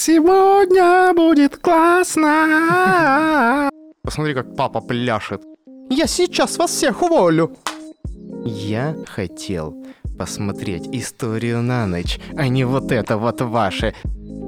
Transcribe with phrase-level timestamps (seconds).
[0.00, 3.68] Сегодня будет классно.
[4.04, 5.42] Посмотри, как папа пляшет.
[5.90, 7.50] Я сейчас вас всех уволю.
[8.44, 9.74] Я хотел
[10.16, 13.92] посмотреть историю на ночь, а не вот это вот ваше.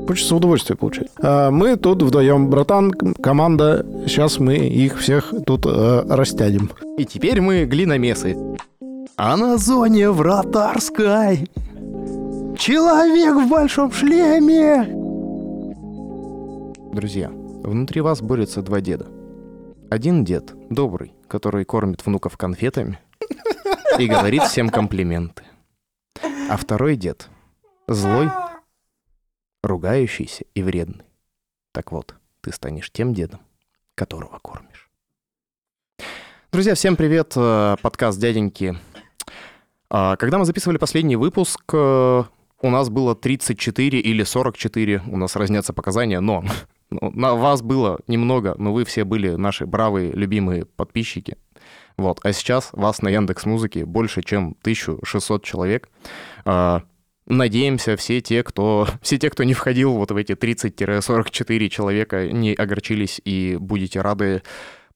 [0.06, 1.08] Хочется удовольствие получать.
[1.20, 3.84] А мы тут вдвоем, братан, команда.
[4.06, 6.70] Сейчас мы их всех тут э, растянем.
[6.96, 8.36] И теперь мы глиномесы.
[9.16, 11.50] А на зоне вратарской
[12.56, 14.99] человек в большом шлеме.
[16.92, 19.06] Друзья, внутри вас борются два деда.
[19.90, 22.98] Один дед добрый, который кормит внуков конфетами
[23.98, 25.44] и говорит всем комплименты.
[26.50, 27.28] А второй дед
[27.86, 28.28] злой,
[29.62, 31.04] ругающийся и вредный.
[31.70, 33.40] Так вот, ты станешь тем дедом,
[33.94, 34.90] которого кормишь.
[36.50, 38.76] Друзья, всем привет, э, подкаст «Дяденьки».
[39.88, 42.24] А, Когда мы записывали последний выпуск, э,
[42.62, 46.44] у нас было 34 или 44, у нас разнятся показания, но
[46.90, 51.36] на вас было немного, но вы все были наши бравые, любимые подписчики.
[51.96, 52.20] Вот.
[52.22, 55.88] А сейчас вас на Яндекс Музыке больше, чем 1600 человек.
[56.44, 56.82] А,
[57.26, 62.54] Надеемся, все те, кто, все те, кто не входил вот в эти 30-44 человека, не
[62.54, 64.42] огорчились и будете рады,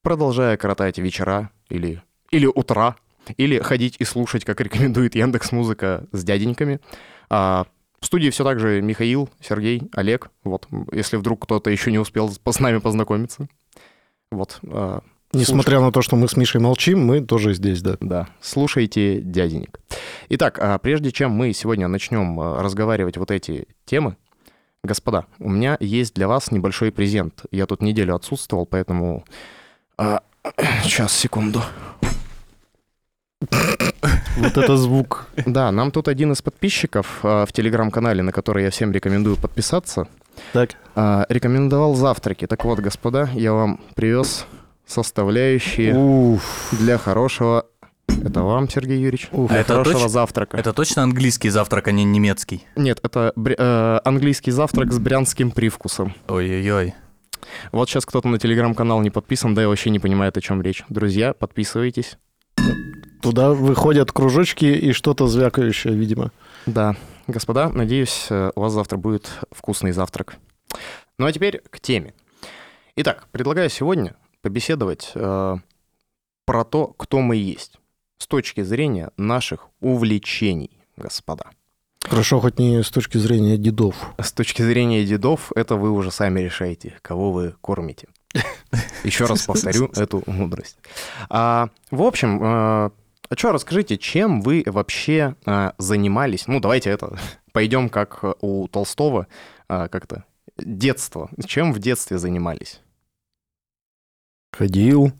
[0.02, 2.96] продолжая коротать вечера или, или утра,
[3.36, 6.80] или ходить и слушать, как рекомендует Яндекс Музыка с дяденьками.
[7.30, 7.66] А,
[8.05, 10.28] в студии все так же Михаил, Сергей, Олег.
[10.44, 13.48] Вот, если вдруг кто-то еще не успел с нами познакомиться.
[14.30, 14.58] Вот.
[14.69, 15.00] а,
[15.33, 17.96] Несмотря на то, что мы с Мишей молчим, мы тоже здесь, да.
[18.02, 19.80] да, слушайте дяденек.
[20.28, 24.18] Итак, а прежде чем мы сегодня начнем а, разговаривать вот эти темы,
[24.83, 27.46] господа, у меня есть для вас небольшой презент.
[27.50, 29.24] Я тут неделю отсутствовал, поэтому...
[30.83, 31.62] Сейчас, секунду.
[34.36, 35.26] Вот это звук.
[35.46, 40.08] Да, нам тут один из подписчиков а, в телеграм-канале, на который я всем рекомендую подписаться,
[40.52, 42.46] Так, а, рекомендовал завтраки.
[42.46, 44.46] Так вот, господа, я вам привез
[44.86, 46.68] составляющие уф.
[46.72, 47.66] для хорошего...
[48.24, 49.28] Это вам, Сергей Юрьевич?
[49.33, 49.48] Уф.
[49.50, 50.56] Для А это хорошего точ- завтрака.
[50.56, 52.66] Это точно английский завтрак, а не немецкий?
[52.77, 56.14] Нет, это бря- э, английский завтрак с брянским привкусом.
[56.28, 56.94] Ой-ой-ой.
[57.72, 60.84] Вот сейчас кто-то на телеграм-канал не подписан, да и вообще не понимает, о чем речь.
[60.88, 62.18] Друзья, подписывайтесь.
[63.24, 66.30] Туда выходят кружочки и что-то звякающее, видимо.
[66.67, 66.95] Да,
[67.27, 70.36] господа, надеюсь, э, у вас завтра будет вкусный завтрак.
[71.17, 72.13] Ну а теперь к теме.
[72.96, 75.57] Итак, предлагаю сегодня побеседовать э,
[76.45, 77.79] про то, кто мы есть,
[78.18, 81.46] с точки зрения наших увлечений, господа.
[82.02, 83.96] Хорошо, хоть не с точки зрения дедов.
[84.18, 88.07] С точки зрения дедов, это вы уже сами решаете, кого вы кормите.
[89.02, 90.77] Еще раз повторю эту мудрость.
[91.30, 92.92] А, в общем,
[93.29, 96.46] а что, расскажите, чем вы вообще а, занимались?
[96.46, 97.18] Ну, давайте это,
[97.52, 99.27] пойдем как у Толстого,
[99.68, 100.24] а, как-то,
[100.58, 101.30] детство.
[101.46, 102.80] Чем в детстве занимались?
[104.52, 105.13] Ходил,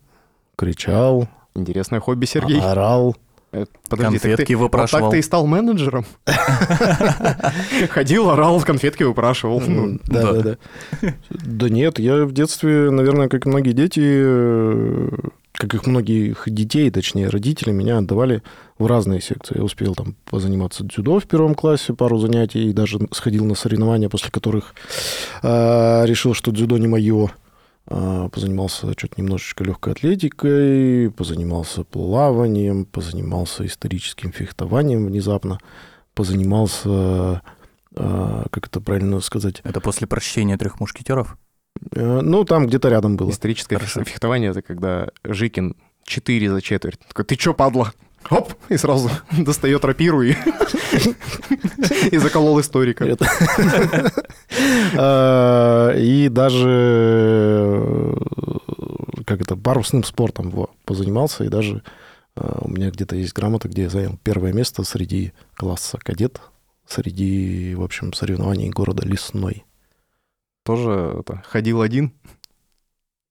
[0.57, 2.61] кричал, Интересное хобби, Сергей.
[2.61, 3.17] орал.
[3.53, 5.11] Э, Подожди, Конфетки ты, вот так выпрашивал.
[5.13, 6.05] ты и стал менеджером?
[7.91, 9.61] Ходил, орал, конфетки выпрашивал.
[9.61, 11.15] Ну, Да, да, да.
[11.31, 15.09] Да нет, я в детстве, наверное, как и многие дети, э,
[15.55, 18.43] как их многих детей, точнее, родители меня отдавали
[18.77, 19.57] в разные секции.
[19.57, 24.09] Я успел там позаниматься дзюдо в первом классе, пару занятий, и даже сходил на соревнования,
[24.09, 24.75] после которых
[25.43, 27.31] э, решил, что дзюдо не мое.
[27.87, 35.61] А, Позанимался что-то немножечко легкой атлетикой, позанимался плаванием, позанимался историческим фехтованием внезапно,
[36.15, 37.43] позанимался,
[37.95, 41.37] а, как это правильно сказать, Это после прощения трех мушкетеров?
[41.93, 43.31] Э, Ну, там где-то рядом было.
[43.31, 44.01] Историческое Хорошо.
[44.01, 46.99] фех- фехтование это когда Жикин 4 за четверть.
[47.09, 47.93] Такой, ты чё, падла?
[48.31, 48.55] Оп!
[48.71, 50.33] И сразу достает рапиру и,
[52.11, 53.05] и заколол историка.
[54.97, 58.15] А, И даже э,
[59.27, 61.83] как это парусным спортом во, позанимался, и даже
[62.37, 66.41] э, у меня где-то есть грамота, где я занял первое место среди класса кадет,
[66.87, 69.65] среди, в общем, соревнований города Лесной.
[70.65, 72.13] Тоже это, ходил один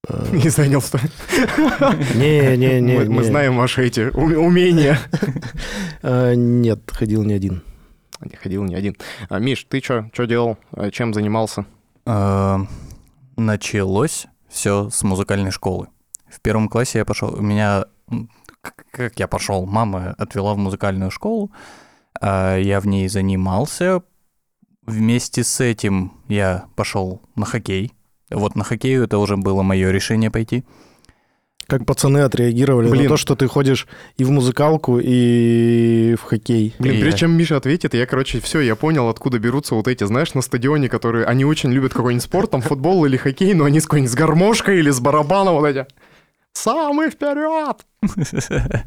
[0.07, 0.99] Э, и занял сто-
[2.15, 2.99] Не, не, не.
[3.05, 4.97] Мы, знаем ваши эти уме- умения.
[6.01, 7.63] А, Нет, ходил не один.
[8.19, 8.97] Не ходил не один.
[9.29, 10.57] А, Миш, ты что что делал?
[10.71, 11.65] А, Чем занимался?
[12.05, 12.57] Э,
[13.37, 15.87] Началось все с музыкальной школы.
[16.29, 18.29] В первом классе я пошел, меня, м,
[18.61, 21.49] к- как я пошел, мама отвела в музыкальную школу,
[22.19, 24.03] а я в ней занимался.
[24.85, 27.93] Вместе с этим я пошел на хоккей.
[28.29, 30.63] Вот на хоккей это уже было мое решение пойти.
[31.67, 33.03] Как пацаны отреагировали Блин.
[33.03, 33.87] на то, что ты ходишь
[34.17, 36.75] и в музыкалку, и в хоккей?
[36.77, 39.87] Блин, И прежде я- чем Миша ответит, я, короче, все, я понял, откуда берутся вот
[39.87, 43.63] эти, знаешь, на стадионе, которые, они очень любят какой-нибудь спорт, там футбол или хоккей, но
[43.63, 45.85] они с какой-нибудь с гармошкой или с барабаном вот эти.
[46.53, 47.85] Самый вперед!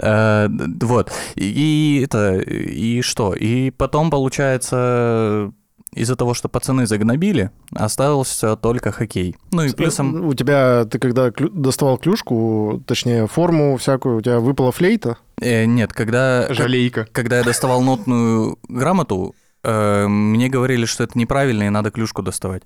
[0.00, 0.48] Э,
[0.80, 1.12] Вот.
[1.36, 3.34] И и это, и что?
[3.34, 5.52] И потом, получается,
[5.94, 9.36] из-за того, что пацаны загнобили, остался только хоккей.
[9.52, 10.26] Ну и плюсом...
[10.26, 15.16] У тебя, ты когда клю- доставал клюшку, точнее, форму всякую, у тебя выпала флейта?
[15.40, 16.52] э, нет, когда...
[16.52, 17.06] Жалейка.
[17.12, 22.62] Когда я доставал нотную грамоту, э, мне говорили, что это неправильно и надо клюшку доставать.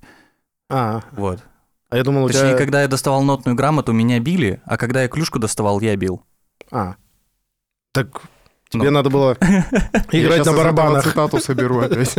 [0.71, 1.39] А, Вот.
[1.89, 2.57] А я думал, у Точнее, тебя...
[2.57, 6.23] когда я доставал нотную грамоту, меня били, а когда я клюшку доставал, я бил.
[6.71, 6.95] А,
[7.93, 8.21] так
[8.69, 8.91] тебе Ну.
[8.91, 9.35] надо было
[10.11, 11.03] Я играть на барабанах.
[11.03, 12.15] цитату соберу опять.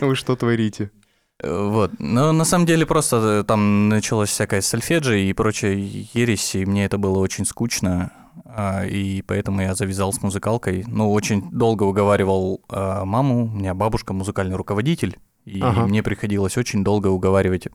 [0.00, 0.90] Вы что творите?
[1.42, 1.92] Э, Вот.
[1.98, 6.84] Но на самом деле просто э, там началась всякая сольфеджи и прочая ересь, и мне
[6.84, 8.12] это было очень скучно,
[8.44, 10.84] а, и поэтому я завязал с музыкалкой.
[10.88, 15.86] Ну, очень долго уговаривал а, маму, у меня бабушка музыкальный руководитель, и Ага.
[15.86, 17.68] мне приходилось очень долго уговаривать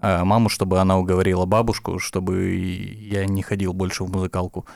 [0.00, 4.66] маму, чтобы она уговорила бабушку, чтобы я не ходил больше в музыкалку.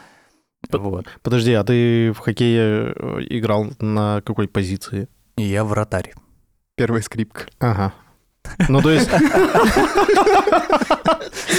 [0.71, 1.07] Вот.
[1.23, 5.09] Подожди, а ты в хоккее э, играл на какой позиции?
[5.37, 6.13] Я вратарь.
[6.77, 7.47] Первая скрипка.
[7.59, 7.95] Ага.
[8.69, 9.09] Ну, то есть,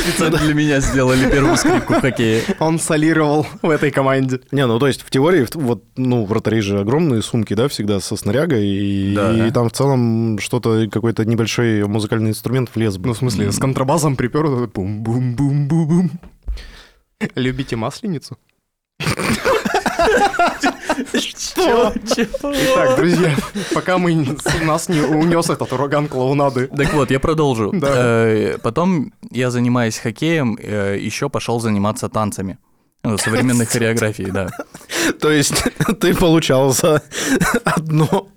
[0.03, 2.43] Специально для меня сделали первую скрипку в хоккее.
[2.59, 4.41] Он солировал в этой команде.
[4.51, 8.15] не, ну, то есть, в теории, вот, ну, вратари же огромные сумки, да, всегда со
[8.15, 9.47] снарягой, и, Да.
[9.47, 13.07] и там в целом что-то, какой-то небольшой музыкальный инструмент влез бы.
[13.07, 16.11] Ну, в смысле, с контрабасом припер, бум-бум-бум-бум-бум.
[17.35, 18.37] Любите масленицу?
[21.13, 21.93] Что?
[22.05, 23.35] Итак, друзья,
[23.73, 26.67] пока мы нас не унес этот ураган клоунады.
[26.67, 27.73] Так вот, я продолжу.
[27.81, 32.57] Э, Потом я, занимаясь хоккеем, еще пошел заниматься танцами.
[33.03, 34.49] Ну, современной хореографией, да.
[35.19, 35.63] То есть,
[35.99, 37.01] ты получал за
[37.63, 38.27] одно,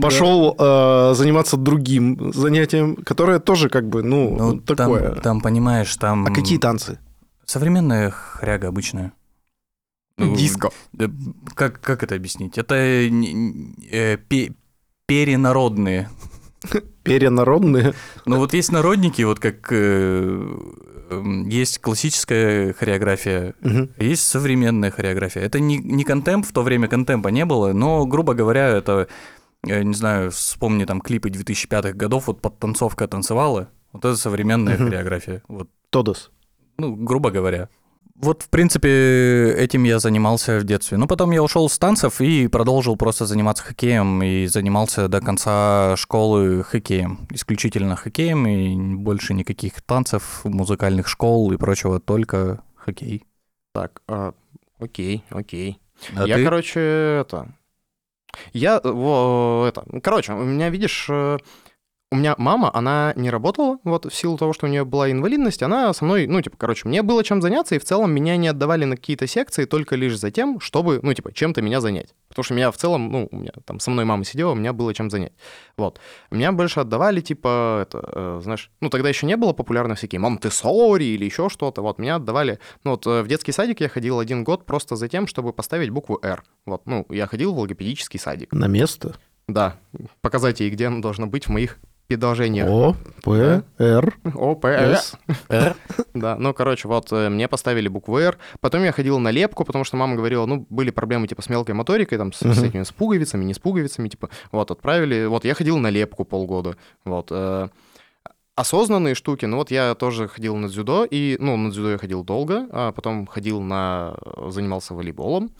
[0.00, 5.10] пошел э, заниматься другим занятием, которое тоже как бы, ну, Ну, такое.
[5.10, 6.26] Там, там, понимаешь, там...
[6.26, 6.98] А какие танцы?
[7.44, 9.12] Современная хряга обычная.
[10.16, 10.70] Ну, Диско.
[11.54, 12.56] Как, как это объяснить?
[12.58, 14.52] Это не- э, пе-
[15.06, 16.08] перенародные.
[17.02, 17.94] Перенародные?
[18.24, 20.56] Ну вот есть народники, вот как э,
[21.10, 23.90] эм, есть классическая хореография, Мгм.
[23.98, 25.42] есть современная хореография.
[25.42, 29.08] Это не, не контемп, в то время контемпа не было, но, грубо говоря, это,
[29.66, 34.86] я не знаю, вспомни там клипы 2005-х годов, вот подтанцовка танцевала, вот это современная Мгм.
[34.86, 36.30] хореография, вот, Тодос.
[36.78, 37.68] ну, грубо говоря.
[38.16, 40.96] Вот, в принципе, этим я занимался в детстве.
[40.98, 44.22] Ну, потом я ушел с танцев и продолжил просто заниматься хоккеем.
[44.22, 47.26] И занимался до конца школы хоккеем.
[47.32, 53.24] Исключительно хоккеем и больше никаких танцев, музыкальных школ и прочего, только хоккей.
[53.72, 54.32] Так, а,
[54.78, 55.80] окей, окей.
[56.14, 56.44] А я, ты?
[56.44, 56.80] короче,
[57.20, 57.48] это...
[58.52, 59.84] Я, э, во, это...
[60.00, 61.38] Короче, у меня, видишь, э,
[62.14, 65.64] у меня мама, она не работала, вот, в силу того, что у нее была инвалидность,
[65.64, 68.46] она со мной, ну, типа, короче, мне было чем заняться, и в целом меня не
[68.46, 72.14] отдавали на какие-то секции только лишь за тем, чтобы, ну, типа, чем-то меня занять.
[72.28, 74.72] Потому что меня в целом, ну, у меня там со мной мама сидела, у меня
[74.72, 75.32] было чем занять.
[75.76, 75.98] Вот.
[76.30, 81.04] Меня больше отдавали, типа, это, э, знаешь, ну, тогда еще не было популярно всякие Монтессори
[81.04, 84.44] или еще что-то, вот, меня отдавали, ну, вот, э, в детский садик я ходил один
[84.44, 86.44] год просто за тем, чтобы поставить букву «Р».
[86.64, 88.52] Вот, ну, я ходил в логопедический садик.
[88.52, 89.16] На место?
[89.48, 89.76] Да,
[90.20, 92.68] показать ей, где оно должно быть в моих предложениях.
[92.68, 94.96] О, П, Р, О, П, Э.
[94.96, 95.16] С.
[96.14, 98.38] Да, ну, короче, вот э, мне поставили букву «Р».
[98.60, 101.74] Потом я ходил на лепку, потому что мама говорила, ну, были проблемы, типа, с мелкой
[101.74, 105.26] моторикой, там, с, с этими, с пуговицами, не с пуговицами, типа, вот, отправили.
[105.26, 107.28] Вот, я ходил на лепку полгода, вот.
[107.30, 107.68] э,
[108.56, 112.22] Осознанные штуки, ну вот я тоже ходил на дзюдо, и, ну, на дзюдо я ходил
[112.22, 114.14] долго, а потом ходил на...
[114.46, 115.50] занимался волейболом,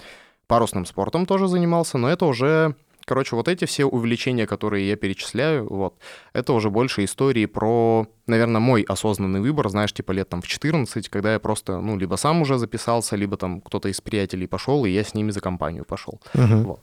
[0.46, 5.66] парусным спортом тоже занимался, но это уже, короче, вот эти все увлечения, которые я перечисляю,
[5.68, 5.94] вот,
[6.32, 11.08] это уже больше истории про, наверное, мой осознанный выбор, знаешь, типа лет там в 14,
[11.08, 14.90] когда я просто, ну, либо сам уже записался, либо там кто-то из приятелей пошел, и
[14.90, 16.20] я с ними за компанию пошел.
[16.34, 16.76] Мгм.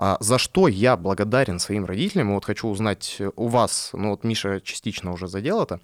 [0.00, 4.22] А за что я благодарен своим родителям, и вот хочу узнать у вас, ну вот
[4.22, 5.80] Миша частично уже задел это,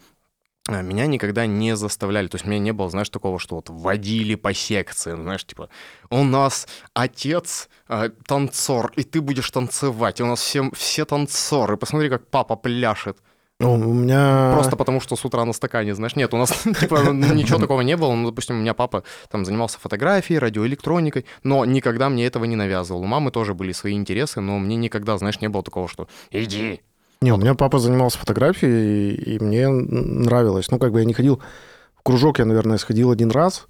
[0.71, 4.35] меня никогда не заставляли, то есть у меня не было, знаешь, такого, что вот водили
[4.35, 5.69] по секции, знаешь, типа,
[6.09, 11.77] у нас отец э, танцор, и ты будешь танцевать, и у нас все, все танцоры,
[11.77, 13.19] посмотри, как папа пляшет.
[13.61, 14.53] Ну, у меня...
[14.53, 16.17] Просто потому, что с утра на стакане, знаешь.
[16.17, 18.13] Нет, у нас типа ничего такого не было.
[18.13, 23.03] Ну, допустим, у меня папа там занимался фотографией, радиоэлектроникой, но никогда мне этого не навязывал.
[23.03, 26.81] У мамы тоже были свои интересы, но мне никогда, знаешь, не было такого, что иди.
[27.25, 30.71] Не, у меня папа занимался фотографией, и мне нравилось.
[30.71, 31.41] Ну, как бы я не ходил
[31.95, 33.67] в кружок, я, наверное, сходил один раз,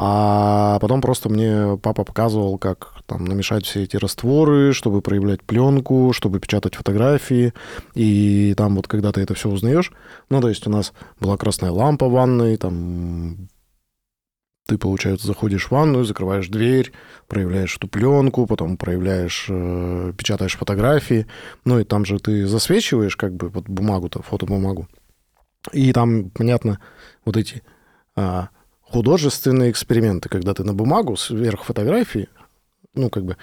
[0.00, 6.12] А потом просто мне папа показывал, как там намешать все эти растворы, чтобы проявлять пленку,
[6.12, 7.52] чтобы печатать фотографии.
[7.94, 9.92] И там вот когда ты это все узнаешь,
[10.30, 13.48] ну, то есть у нас была красная лампа в ванной, там
[14.68, 16.92] ты, получается, заходишь в ванную, закрываешь дверь,
[17.26, 21.26] проявляешь эту пленку, потом проявляешь, э, печатаешь фотографии.
[21.64, 24.86] Ну и там же ты засвечиваешь как бы вот бумагу-то, фотобумагу.
[25.72, 26.80] И там, понятно,
[27.24, 27.62] вот эти
[28.14, 28.50] а,
[28.82, 32.28] художественные эксперименты, когда ты на бумагу сверх фотографии,
[32.92, 33.38] ну, как бы,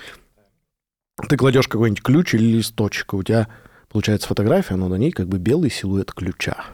[1.28, 3.48] ты кладешь какой-нибудь ключ или листочек, и у тебя
[3.90, 6.66] получается фотография, но на ней как бы белый силуэт ключа.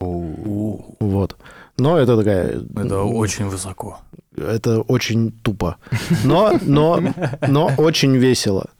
[0.00, 1.36] Вот.
[1.78, 2.62] Но это такая...
[2.74, 3.98] Это очень высоко.
[4.36, 5.76] Это очень тупо.
[6.24, 7.00] Но, но,
[7.46, 8.70] но очень весело.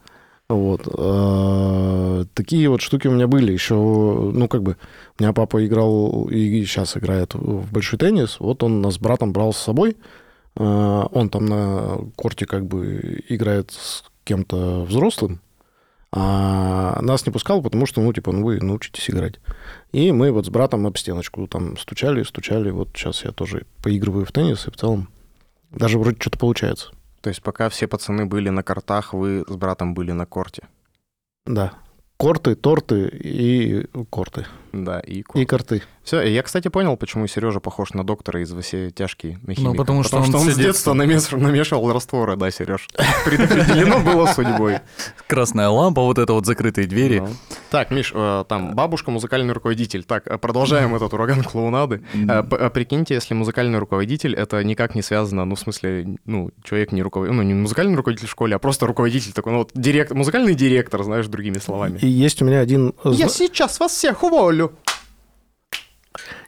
[0.49, 0.87] Вот.
[0.97, 3.53] А, такие вот штуки у меня были.
[3.53, 4.77] Еще, ну, как бы,
[5.19, 8.39] у меня папа играл и сейчас играет в большой теннис.
[8.39, 9.97] Вот он нас с братом брал с собой.
[10.57, 15.41] А, он там на корте как бы играет с кем-то взрослым,
[16.13, 19.35] а нас не пускал, потому что, ну, типа, ну, вы научитесь играть.
[19.93, 22.71] И мы вот с братом об стеночку там стучали, стучали.
[22.71, 25.09] Вот сейчас я тоже поигрываю в теннис, и в целом
[25.71, 26.91] даже вроде что-то получается.
[27.21, 30.65] То есть пока все пацаны были на картах, вы с братом были на корте.
[31.45, 31.73] Да.
[32.17, 34.47] Корты, торты и корты.
[34.85, 35.43] Да, и корты.
[35.43, 35.83] И корты.
[36.07, 40.05] Все, я, кстати, понял, почему Сережа похож на доктора из «Все тяжкие» на Ну, потому
[40.05, 42.87] что, потому он, что он с детства намешивал, намешивал растворы, да, Сереж?
[43.25, 44.79] Предопределено было судьбой.
[45.27, 47.19] Красная лампа, вот это вот закрытые двери.
[47.19, 47.29] Ну.
[47.71, 50.05] Так, Миш, э, там бабушка музыкальный руководитель.
[50.05, 52.03] Так, э, продолжаем этот ураган клоунады.
[52.15, 57.03] Э, прикиньте, если музыкальный руководитель, это никак не связано, ну, в смысле, ну, человек не
[57.03, 60.55] руководитель, ну, не музыкальный руководитель в школе, а просто руководитель такой, ну, вот директор, музыкальный
[60.55, 61.99] директор, знаешь, другими словами.
[62.01, 62.95] И есть у меня один...
[63.05, 64.66] Я сейчас вас всех уволю.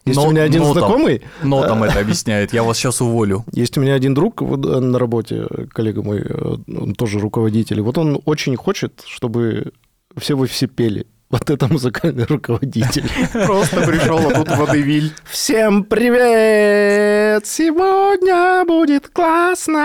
[0.05, 1.19] Есть но, у меня один но знакомый...
[1.19, 3.45] Там, но там это объясняет, я вас сейчас уволю.
[3.53, 6.25] Есть у меня один друг на работе, коллега мой,
[6.67, 7.81] он тоже руководитель.
[7.83, 9.73] Вот он очень хочет, чтобы
[10.17, 11.07] все в офисе пели.
[11.31, 13.05] Вот это музыкальный руководитель.
[13.33, 15.13] Просто пришел, а тут водевиль.
[15.31, 17.47] Всем привет!
[17.47, 19.83] Сегодня будет классно!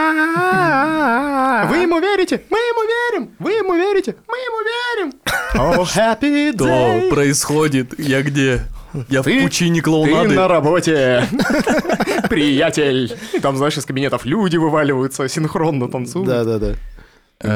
[1.69, 2.43] Вы ему верите?
[2.49, 3.35] Мы ему верим!
[3.39, 4.15] Вы ему верите?
[4.25, 5.11] Мы ему верим!
[5.55, 7.07] Oh, happy day!
[7.07, 7.99] Что происходит?
[7.99, 8.61] Я где?
[9.09, 10.29] Я ты, в пучине клоунады.
[10.29, 11.27] Ты на работе,
[12.29, 13.17] приятель.
[13.33, 16.25] И там, знаешь, из кабинетов люди вываливаются, синхронно танцуют.
[16.25, 16.75] Да-да-да.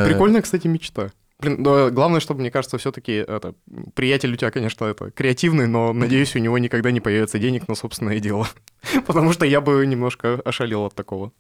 [0.06, 1.12] Прикольная, кстати, мечта.
[1.40, 3.54] Блин, но главное, чтобы, мне кажется, все-таки это
[3.94, 7.76] приятель у тебя, конечно, это креативный, но надеюсь, у него никогда не появится денег на
[7.76, 8.48] собственное дело.
[9.06, 11.32] Потому что я бы немножко ошалел от такого.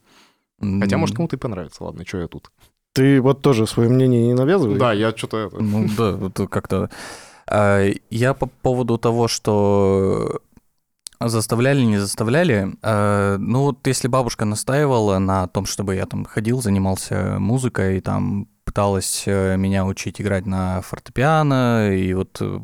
[0.59, 1.83] Хотя, может, кому-то и понравится.
[1.83, 2.51] Ладно, что я тут.
[2.93, 4.79] Ты вот тоже свое мнение не навязываешь?
[4.79, 5.49] Да, я что-то...
[5.51, 6.89] Ну да, вот как-то
[7.47, 10.41] а, я по поводу того, что
[11.19, 12.73] заставляли, не заставляли.
[12.81, 18.01] А, ну вот если бабушка настаивала на том, чтобы я там ходил, занимался музыкой и
[18.01, 22.59] там пыталась э, меня учить играть на фортепиано и вот э,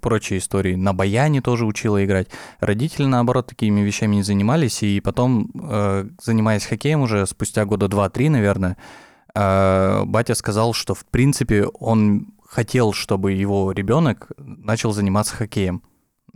[0.00, 0.76] прочие истории.
[0.76, 2.28] На баяне тоже учила играть.
[2.60, 4.84] Родители, наоборот, такими вещами не занимались.
[4.84, 8.76] И потом, э, занимаясь хоккеем уже спустя года два-три, наверное,
[9.34, 15.82] батя сказал, что, в принципе, он хотел, чтобы его ребенок начал заниматься хоккеем.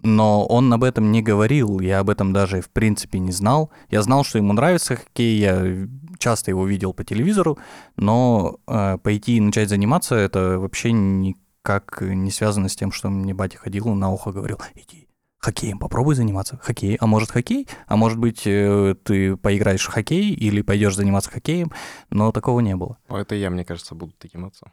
[0.03, 3.71] Но он об этом не говорил, я об этом даже в принципе не знал.
[3.89, 5.87] Я знал, что ему нравится хоккей, я
[6.23, 7.59] часто его видел по телевизору,
[7.97, 13.35] но э, пойти и начать заниматься это вообще никак не связано с тем, что мне
[13.35, 15.09] батя ходил на ухо говорил, иди
[15.43, 16.59] хоккеем попробуй заниматься.
[16.63, 16.97] Хоккей.
[17.01, 17.67] А может хоккей?
[17.89, 21.73] А может быть э, ты поиграешь в хоккей или пойдешь заниматься хоккеем?
[22.11, 22.97] Но такого не было.
[23.09, 24.71] Это я, мне кажется, буду таким отцом.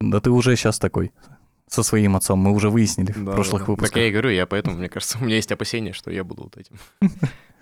[0.00, 1.12] Да ты уже сейчас такой
[1.68, 3.90] со своим отцом, мы уже выяснили да, в прошлых да, выпусках.
[3.90, 6.44] Так я и говорю, я поэтому, мне кажется, у меня есть опасения, что я буду
[6.44, 6.78] вот этим.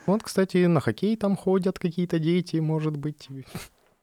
[0.07, 3.29] Вот, кстати, на хоккей там ходят какие-то дети, может быть.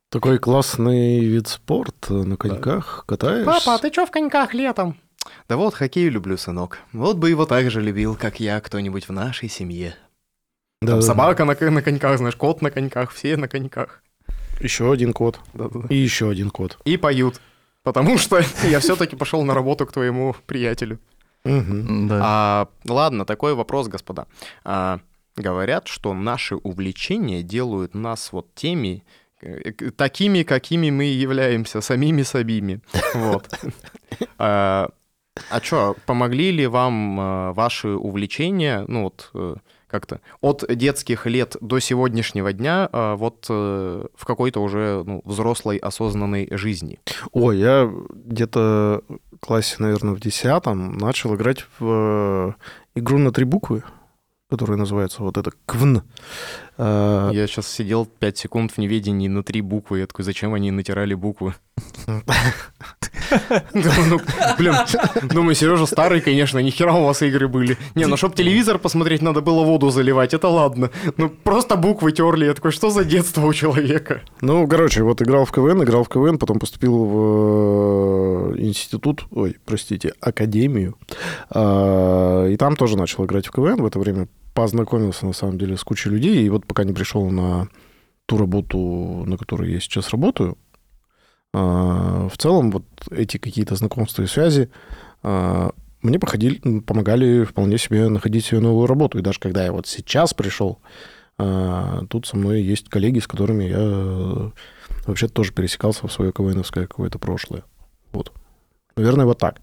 [0.09, 3.15] Такой классный вид спорта, на коньках да.
[3.15, 3.45] катаешься.
[3.45, 4.97] Папа, а ты чё в коньках летом?
[5.47, 6.79] Да вот, хоккей люблю, сынок.
[6.91, 9.95] Вот бы его так же любил, как я, кто-нибудь в нашей семье.
[10.81, 11.55] Да, там да, собака да.
[11.59, 14.03] На, на коньках, знаешь, кот на коньках, все на коньках.
[14.59, 15.39] Еще один кот.
[15.53, 15.87] Да, да, да.
[15.89, 16.77] И еще один кот.
[16.85, 17.39] И поют
[17.83, 20.99] потому что я все-таки пошел на работу к твоему приятелю.
[21.43, 24.27] А, ладно, такой вопрос, господа.
[25.35, 29.03] Говорят, что наши увлечения делают нас вот теми,
[29.41, 32.81] э, такими, какими мы являемся, самими собими.
[33.13, 33.49] Вот.
[34.37, 34.89] А,
[35.49, 39.55] а что, помогли ли вам а, ваши увлечения, ну вот, э,
[39.87, 45.77] как-то от детских лет до сегодняшнего дня а, вот э, в какой-то уже ну, взрослой
[45.77, 46.99] осознанной жизни?
[47.31, 52.55] Ой, я где-то в классе, наверное, в десятом начал играть в
[52.95, 53.83] игру на три буквы.
[54.51, 56.03] Который называется вот это КВН.
[56.77, 59.99] А, Я сейчас сидел 5 секунд в неведении на три буквы.
[59.99, 61.55] Я такой, зачем они натирали буквы?
[63.73, 64.19] Ну,
[64.57, 64.73] Блин,
[65.23, 67.77] думаю, Сережа старый, конечно, нихера у вас игры были.
[67.95, 70.89] Не, ну чтоб телевизор посмотреть, надо было воду заливать, это ладно.
[71.15, 72.45] Ну просто буквы терли.
[72.45, 74.21] Я такой, что за детство у человека?
[74.41, 79.55] Ну, короче, вот играл в КВН, играл в КВН, потом поступил в э, институт, ой,
[79.65, 80.97] простите, академию.
[81.49, 83.81] А, И там тоже начал играть в КВН.
[83.81, 86.45] В это время познакомился, на самом деле, с кучей людей.
[86.45, 87.67] И вот пока не пришел на
[88.25, 88.77] ту работу,
[89.25, 90.57] на которой я сейчас работаю,
[91.53, 94.69] а, в целом вот эти какие-то знакомства и связи
[95.21, 99.19] а, мне походили, помогали вполне себе находить себе новую работу.
[99.19, 100.79] И даже когда я вот сейчас пришел,
[101.37, 104.51] а, тут со мной есть коллеги, с которыми я э,
[105.05, 107.63] вообще тоже пересекался в свое КВНовское какое-то прошлое.
[108.11, 108.31] Вот.
[108.95, 109.61] Наверное, вот так.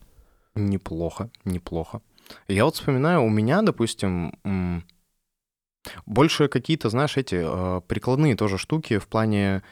[0.55, 2.01] Неплохо, неплохо.
[2.49, 4.33] Я вот вспоминаю, у меня, допустим,
[6.07, 9.63] больше какие-то, знаешь, эти э, прикладные тоже штуки в плане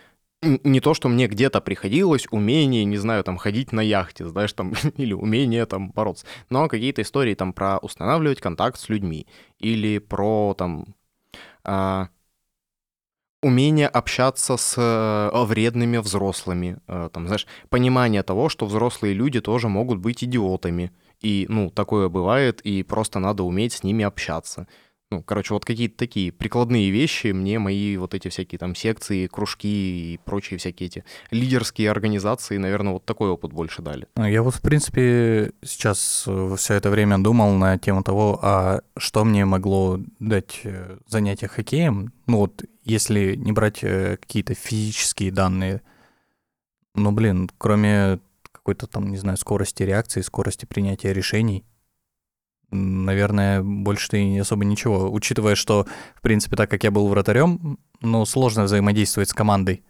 [0.43, 4.75] не то, что мне где-то приходилось, умение, не знаю, там, ходить на яхте, знаешь, там,
[4.97, 9.27] или умение, там, бороться, но какие-то истории, там, про устанавливать контакт с людьми,
[9.59, 10.95] или про, там,
[11.65, 12.09] а,
[13.43, 19.69] умение общаться с э, вредными взрослыми, э, там, знаешь, понимание того, что взрослые люди тоже
[19.69, 24.67] могут быть идиотами, и, ну, такое бывает, и просто надо уметь с ними общаться.
[25.17, 30.13] Ну, короче, вот какие-то такие прикладные вещи мне мои вот эти всякие там секции, кружки
[30.15, 34.09] и прочие всякие эти лидерские организации, наверное, вот такой опыт больше дали.
[34.15, 39.25] Ну, Я вот, в принципе, сейчас все это время думал на тему того, а что
[39.25, 42.13] мне могло дать э, занятие хоккеем.
[42.27, 45.81] Ну вот, если не брать э, какие-то физические данные,
[46.95, 48.21] ну, блин, кроме
[48.53, 51.65] какой-то там, не знаю, скорости реакции, скорости принятия решений,
[52.71, 55.11] наверное, больше-то и особо ничего.
[55.11, 59.83] Учитывая, что, в принципе, так как я был вратарем, ну, сложно взаимодействовать с командой.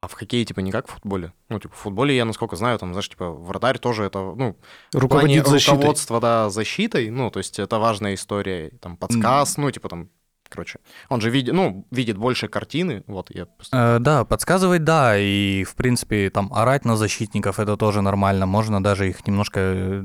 [0.00, 1.32] А в хоккее, типа, не как в футболе.
[1.48, 4.56] Ну, типа, в футболе, я, насколько знаю, там, знаешь, типа, вратарь тоже это, ну,
[4.92, 5.76] Руководит защитой.
[5.76, 10.10] руководства, да, защитой, ну, то есть это важная история, там, подсказ, ну, типа, там,
[10.50, 13.96] короче, он же видит, ну, видит больше картины, вот, я просто...
[13.96, 18.82] Э, да, подсказывать, да, и, в принципе, там, орать на защитников, это тоже нормально, можно
[18.82, 20.02] даже их немножко э,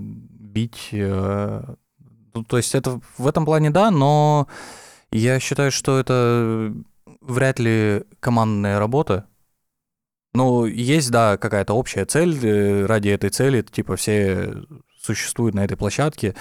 [0.50, 1.64] бить, э,
[2.34, 4.48] ну, то есть это в этом плане да, но
[5.12, 6.74] я считаю, что это
[7.22, 9.28] вряд ли командная работа.
[10.34, 14.64] Ну, есть, да, какая-то общая цель, э, ради этой цели, типа, все
[15.02, 16.36] существуют на этой площадке,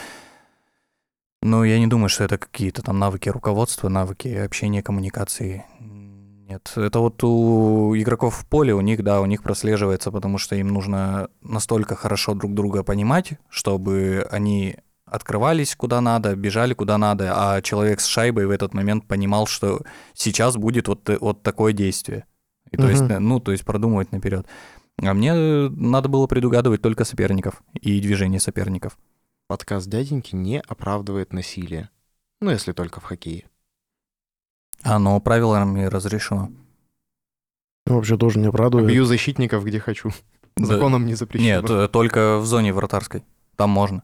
[1.42, 5.64] но я не думаю, что это какие-то там навыки руководства, навыки общения, коммуникации.
[6.48, 10.56] Нет, это вот у игроков в поле, у них, да, у них прослеживается, потому что
[10.56, 17.34] им нужно настолько хорошо друг друга понимать, чтобы они открывались куда надо, бежали куда надо,
[17.36, 19.82] а человек с шайбой в этот момент понимал, что
[20.14, 22.24] сейчас будет вот, вот такое действие.
[22.70, 24.46] И то есть, ну, то есть продумывать наперед.
[25.02, 28.98] А мне надо было предугадывать только соперников и движение соперников.
[29.48, 31.90] Подкаст дяденьки не оправдывает насилие.
[32.40, 33.44] Ну, если только в хоккее.
[34.82, 36.50] Оно правилами разрешено.
[37.86, 38.88] Ну, Вообще тоже не оправдывает.
[38.88, 40.12] Бью защитников, где хочу.
[40.56, 40.66] Да.
[40.66, 41.60] Законом не запрещено.
[41.60, 43.22] Нет, э, только в зоне вратарской.
[43.56, 44.02] Там можно.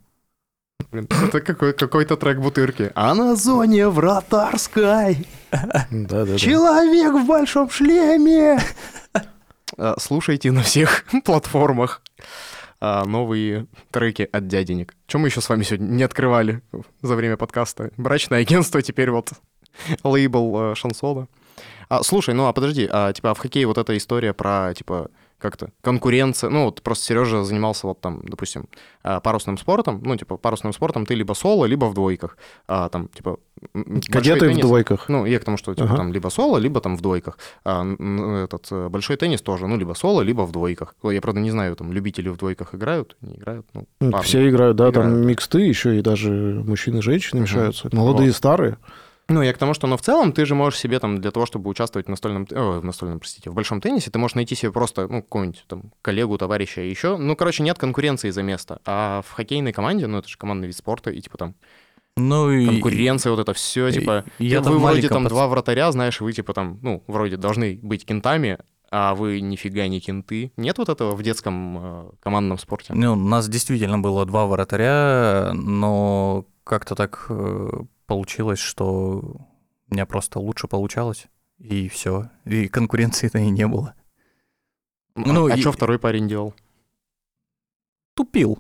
[0.91, 2.91] Блин, это какой- какой-то трек бутырки.
[2.95, 5.27] А на зоне вратарской
[5.91, 6.39] Да-да-да.
[6.39, 8.59] человек в большом шлеме.
[9.77, 12.03] А, Слушайте на всех платформах
[12.81, 14.95] а, новые треки от дяденек.
[15.07, 16.63] Чем мы еще с вами сегодня не открывали
[17.03, 17.91] за время подкаста?
[17.97, 19.33] Брачное агентство, теперь вот
[20.05, 21.29] лейбл э, шансона.
[21.89, 25.11] А, слушай, ну а подожди, а типа а в хоккее вот эта история про типа
[25.39, 28.67] как-то конкуренция, ну вот просто Сережа занимался вот там, допустим,
[29.03, 33.09] а, парусным спортом, ну типа парусным спортом ты либо соло, либо в двойках, а, там
[33.09, 33.39] типа
[34.11, 35.09] Кадеты в теннис- двойках.
[35.09, 35.97] ну, я к тому, что типа, Ага.
[35.97, 37.39] там либо соло, либо там в двойках.
[37.65, 37.83] А,
[38.45, 40.95] этот э, большой теннис тоже, ну, либо соло, либо в двойках.
[41.03, 43.67] Ой, Я, правда, не знаю, там любители в двойках играют, не играют.
[43.75, 44.25] Ну, Ну, парни.
[44.27, 46.31] Все играют, да, Играют, там миксты еще, и даже
[46.67, 47.51] мужчины и женщины Мгм.
[47.51, 47.89] мешаются.
[47.93, 48.37] Молодые, Вот.
[48.37, 48.77] старые.
[49.29, 51.47] Ну, я к тому, что, но в целом ты же можешь себе там для того,
[51.47, 54.71] чтобы участвовать в настольном, ой, в настольном, простите, в большом теннисе, ты можешь найти себе
[54.71, 57.17] просто, ну, какого-нибудь там коллегу, товарища еще.
[57.17, 58.81] Ну, короче, нет конкуренции за место.
[58.85, 61.55] А в хоккейной команде, ну, это же командный вид спорта, и типа там
[62.19, 62.67] Ну и...
[62.67, 66.21] конкуренция, вот это все, и- типа, я-то вы в вроде там пац- два вратаря, знаешь,
[66.21, 68.59] вы типа там, ну, вроде должны быть кентами,
[68.91, 70.53] а вы нифига не кенты.
[70.59, 72.93] Нет вот этого в детском э, командном спорте?
[72.95, 77.71] Ну, у нас действительно было два вратаря, но как-то так э,
[78.07, 79.19] получилось, что
[79.91, 81.27] у меня просто лучше получалось,
[81.59, 82.31] и все.
[82.45, 83.95] И конкуренции-то и не было.
[85.15, 86.55] Ну, а и- что второй парень делал?
[88.15, 88.59] Тупил.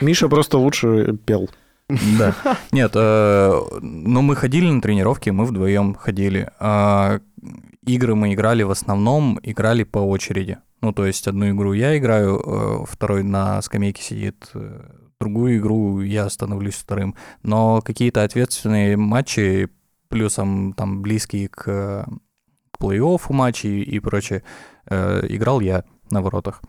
[0.00, 1.48] Миша просто лучше пел.
[2.18, 2.34] Да.
[2.70, 6.50] Нет, э, ну мы ходили на тренировки, мы вдвоем ходили.
[6.60, 7.20] А
[7.86, 10.58] игры мы играли в основном, играли по очереди.
[10.82, 14.82] Ну, то есть одну игру я играю, э, второй на скамейке сидит, э,
[15.20, 17.14] другую игру я становлюсь вторым.
[17.42, 19.68] Но какие-то ответственные матчи,
[20.08, 22.06] плюсом там близкие к,
[22.78, 24.42] плей-оффу матчи и прочее,
[24.86, 26.62] э, играл я на воротах.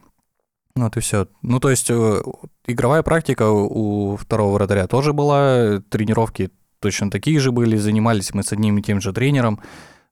[0.76, 1.28] Вот и все.
[1.42, 2.22] Ну, то есть э,
[2.66, 8.52] игровая практика у второго вратаря тоже была, тренировки точно такие же были, занимались мы с
[8.52, 9.60] одним и тем же тренером,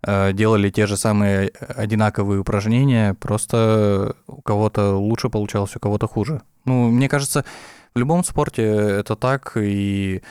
[0.03, 6.41] э, делали те же самые одинаковые упражнения, просто у кого-то лучше получалось, у кого-то хуже.
[6.65, 7.45] Ну, мне кажется,
[7.93, 10.21] в любом спорте это так, и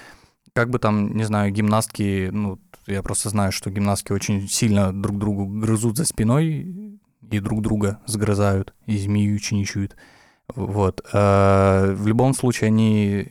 [0.53, 5.19] как бы там, не знаю, гимнастки, ну, я просто знаю, что гимнастки очень сильно друг
[5.19, 6.99] другу грызут за спиной
[7.31, 9.97] и друг друга сгрызают, и змею чиничают.
[10.55, 11.07] Вот.
[11.13, 13.29] А в любом случае они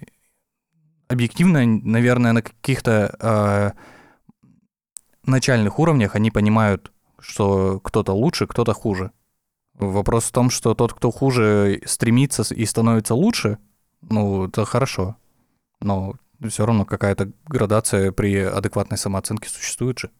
[1.08, 3.74] объективно, наверное, на каких-то а,
[5.26, 9.12] начальных уровнях они понимают, что кто-то лучше, кто-то хуже.
[9.76, 13.58] Вопрос в том, что тот, кто хуже, стремится и становится лучше,
[14.10, 15.16] ну, это хорошо.
[15.82, 16.16] Но
[16.48, 20.12] все равно какая-то градация при адекватной самооценке существует же.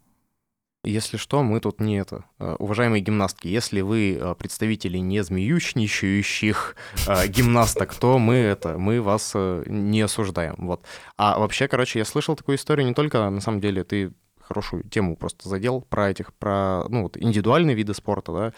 [0.86, 2.26] Если что, мы тут не это.
[2.38, 6.76] Э, уважаемые гимнастки, если вы э, представители не змеючничающих
[7.08, 9.34] э, гимнасток, то мы это, мы вас
[9.66, 10.56] не осуждаем.
[10.60, 10.86] Вот.
[11.18, 15.16] А вообще, короче, я слышал такую историю не только, на самом деле, ты хорошую тему
[15.18, 18.54] просто задел про этих, про, ну, вот, индивидуальные виды спорта,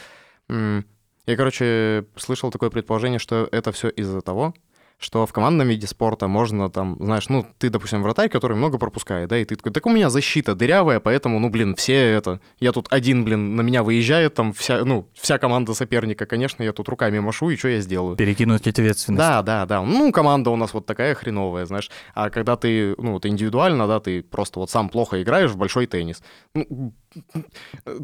[0.49, 0.83] да.
[1.27, 4.53] Я, короче, слышал такое предположение, что это все из-за того,
[4.99, 9.29] что в командном виде спорта можно там, знаешь, ну, ты, допустим, вратарь, который много пропускает,
[9.29, 12.71] да, и ты такой, так у меня защита дырявая, поэтому, ну, блин, все это, я
[12.71, 16.89] тут один, блин, на меня выезжает, там вся, ну, вся команда соперника, конечно, я тут
[16.89, 18.15] руками машу, и что я сделаю?
[18.15, 19.19] Перекинуть ответственность.
[19.19, 19.81] Да, да, да.
[19.83, 21.91] Ну, команда у нас вот такая хреновая, знаешь.
[22.15, 25.85] А когда ты, ну, вот индивидуально, да, ты просто вот сам плохо играешь в большой
[25.85, 26.23] теннис.
[26.55, 26.93] Ну,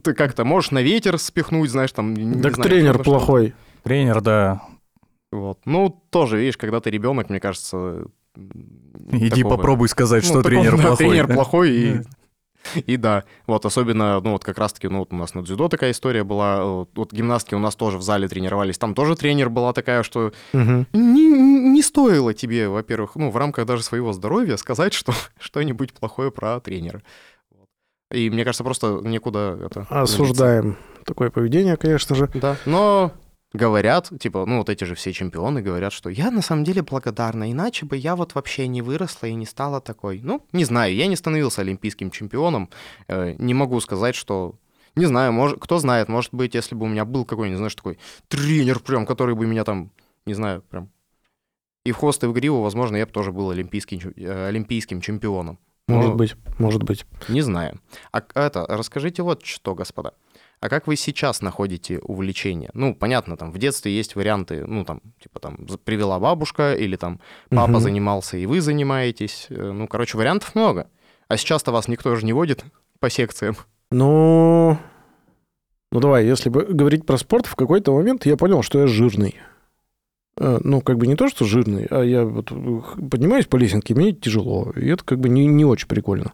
[0.04, 2.16] ты как-то можешь на ветер спихнуть, знаешь, там...
[2.42, 3.54] Так знаю, тренер плохой.
[3.84, 4.62] Тренер, да,
[5.34, 5.60] вот.
[5.66, 8.06] Ну, тоже, видишь, когда ты ребенок, мне кажется...
[9.12, 9.58] Иди такого...
[9.58, 11.08] попробуй сказать, ну, что тренер такого, плохой.
[11.08, 12.02] Тренер плохой и...
[12.86, 15.92] И да, вот особенно, ну вот как раз-таки, ну вот у нас на дзюдо такая
[15.92, 20.02] история была, вот гимнастки у нас тоже в зале тренировались, там тоже тренер была такая,
[20.02, 20.86] что угу.
[20.94, 26.32] не, не стоило тебе, во-первых, ну в рамках даже своего здоровья сказать, что что-нибудь плохое
[26.32, 27.04] про тренера.
[28.12, 29.88] И мне кажется, просто некуда это...
[29.90, 32.30] Осуждаем такое поведение, конечно же.
[32.34, 33.12] Да, но
[33.54, 37.52] говорят, типа, ну вот эти же все чемпионы говорят, что я на самом деле благодарна,
[37.52, 40.20] иначе бы я вот вообще не выросла и не стала такой.
[40.24, 42.70] Ну, не знаю, я не становился олимпийским чемпионом,
[43.08, 44.56] э, не могу сказать, что...
[44.96, 47.98] Не знаю, может, кто знает, может быть, если бы у меня был какой-нибудь, знаешь, такой
[48.28, 49.92] тренер прям, который бы меня там,
[50.28, 50.90] не знаю, прям
[51.84, 55.60] и в хвост, и в гриву, возможно, я бы тоже был олимпийским, э, олимпийским чемпионом.
[55.88, 56.16] Может Но...
[56.16, 57.06] быть, может быть.
[57.28, 57.82] Не знаю.
[58.12, 60.14] А это, расскажите вот что, господа.
[60.64, 62.70] А как вы сейчас находите увлечение?
[62.74, 67.20] Ну, понятно, там в детстве есть варианты, ну, там, типа там привела бабушка, или там
[67.50, 67.80] папа угу.
[67.82, 69.48] занимался, и вы занимаетесь.
[69.50, 70.88] Э, ну, короче, вариантов много.
[71.28, 72.64] А сейчас-то вас никто же не водит
[73.02, 73.58] по секциям.
[73.92, 74.78] Ну,
[75.92, 79.36] ну давай, если бы говорить про спорт, в какой-то момент я понял, что я жирный.
[80.38, 82.54] Э, ну, как бы не то, что жирный, а я вот
[83.12, 84.72] поднимаюсь по лесенке, мне тяжело.
[84.78, 86.32] И это как бы не, не очень прикольно.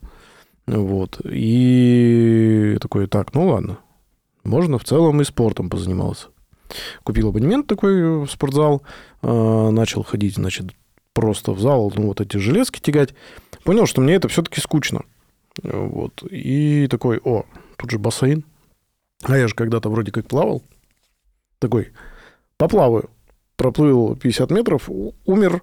[0.67, 1.19] Вот.
[1.25, 3.79] И такой, так, ну ладно,
[4.49, 6.27] можно в целом и спортом позанимался.
[7.03, 8.83] Купил абонемент такой в спортзал,
[9.21, 10.67] а, начал ходить, значит,
[11.13, 13.13] просто в зал, ну, вот эти железки тягать.
[13.63, 15.03] Понял, что мне это все-таки скучно.
[15.63, 16.23] Вот.
[16.29, 17.45] И такой, о,
[17.77, 18.45] тут же бассейн.
[19.23, 20.63] А я же когда-то вроде как плавал.
[21.59, 21.91] Такой,
[22.57, 23.09] поплаваю.
[23.57, 24.89] Проплыл 50 метров,
[25.25, 25.61] умер.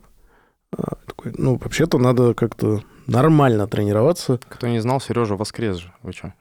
[0.77, 4.39] А, такой, ну, вообще-то надо как-то нормально тренироваться.
[4.49, 5.93] Кто не знал, Сережа воскрес же.
[6.03, 6.35] Вы что?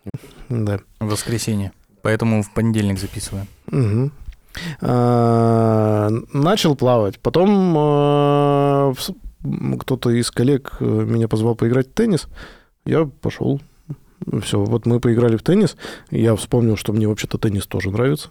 [0.49, 0.81] Да.
[0.99, 1.71] Воскресенье.
[2.05, 3.47] Поэтому в понедельник записываем.
[3.71, 4.11] Угу.
[4.81, 7.19] А, начал плавать.
[7.19, 8.93] Потом а,
[9.79, 12.27] кто-то из коллег э, меня позвал поиграть в теннис.
[12.85, 13.59] Я пошел.
[14.43, 15.77] Все, вот мы поиграли в теннис.
[16.11, 18.29] Я вспомнил, что мне вообще-то теннис тоже нравится.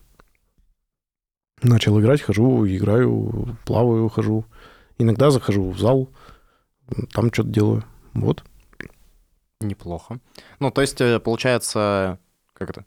[1.61, 4.45] Начал играть, хожу, играю, плаваю, хожу.
[4.99, 6.11] Иногда захожу в зал,
[7.13, 7.85] там что-то делаю.
[8.13, 8.45] Вот.
[9.61, 10.21] Неплохо.
[10.61, 12.21] Ну, то есть, э, получается,
[12.53, 12.85] как это?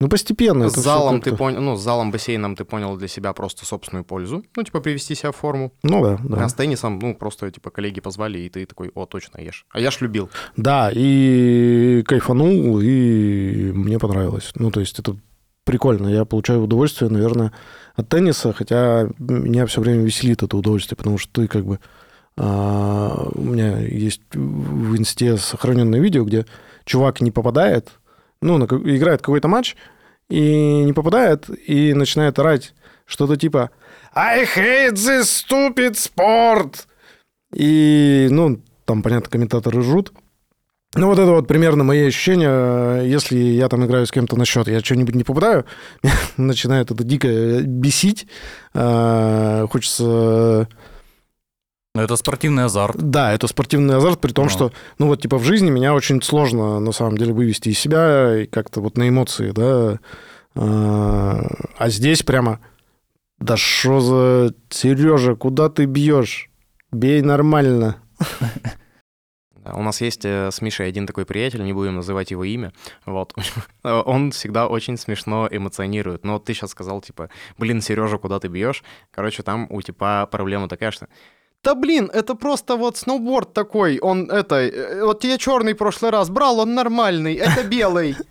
[0.00, 0.70] Ну, постепенно.
[0.70, 4.42] С залом ты понял, ну, с залом бассейном ты понял для себя просто собственную пользу.
[4.56, 5.72] Ну, типа, привести себя в форму.
[5.82, 6.44] Ну, да, да.
[6.44, 9.66] А с теннисом, ну, просто, типа, коллеги позвали, и ты такой, о, точно, ешь.
[9.70, 10.30] А я ж любил.
[10.56, 14.52] Да, и кайфанул, и мне понравилось.
[14.54, 15.16] Ну, то есть это
[15.64, 16.08] прикольно.
[16.08, 17.52] Я получаю удовольствие, наверное,
[17.94, 21.78] от тенниса, хотя меня все время веселит это удовольствие, потому что ты как бы
[22.36, 26.46] А, у меня есть в инсте сохраненное видео, где
[26.86, 27.90] чувак не попадает,
[28.40, 29.76] ну, играет какой-то матч,
[30.28, 32.74] и не попадает, и начинает орать
[33.04, 33.70] что-то типа
[34.14, 36.86] «I hate this stupid sport!»
[37.54, 40.12] И, ну, там, понятно, комментаторы жрут.
[40.94, 43.02] Ну, вот это вот примерно мои ощущения.
[43.02, 45.64] Если я там играю с кем-то на счет, я что-нибудь не попадаю,
[46.36, 48.26] начинает это дико бесить.
[48.74, 50.68] А, хочется
[51.94, 52.96] ну, это спортивный азарт.
[52.96, 54.50] Да, это спортивный азарт, при том, Но.
[54.50, 58.42] что, ну вот, типа, в жизни меня очень сложно, на самом деле, вывести из себя
[58.42, 59.98] и как-то вот на эмоции, да.
[60.54, 62.60] А, а здесь прямо,
[63.40, 64.54] да что за...
[64.68, 66.50] Сережа, куда ты бьешь?
[66.92, 67.96] Бей нормально.
[69.64, 72.72] У нас есть э, с Мишей один такой приятель, не будем называть его имя.
[73.04, 73.34] Вот.
[73.82, 76.24] Он всегда очень смешно эмоционирует.
[76.24, 78.82] Но вот ты сейчас сказал, типа, блин, Сережа, куда ты бьешь?
[79.10, 81.08] Короче, там у типа проблема такая, что
[81.62, 86.30] да блин, это просто вот сноуборд такой, он это, э, вот я черный прошлый раз
[86.30, 88.16] брал, он нормальный, это белый.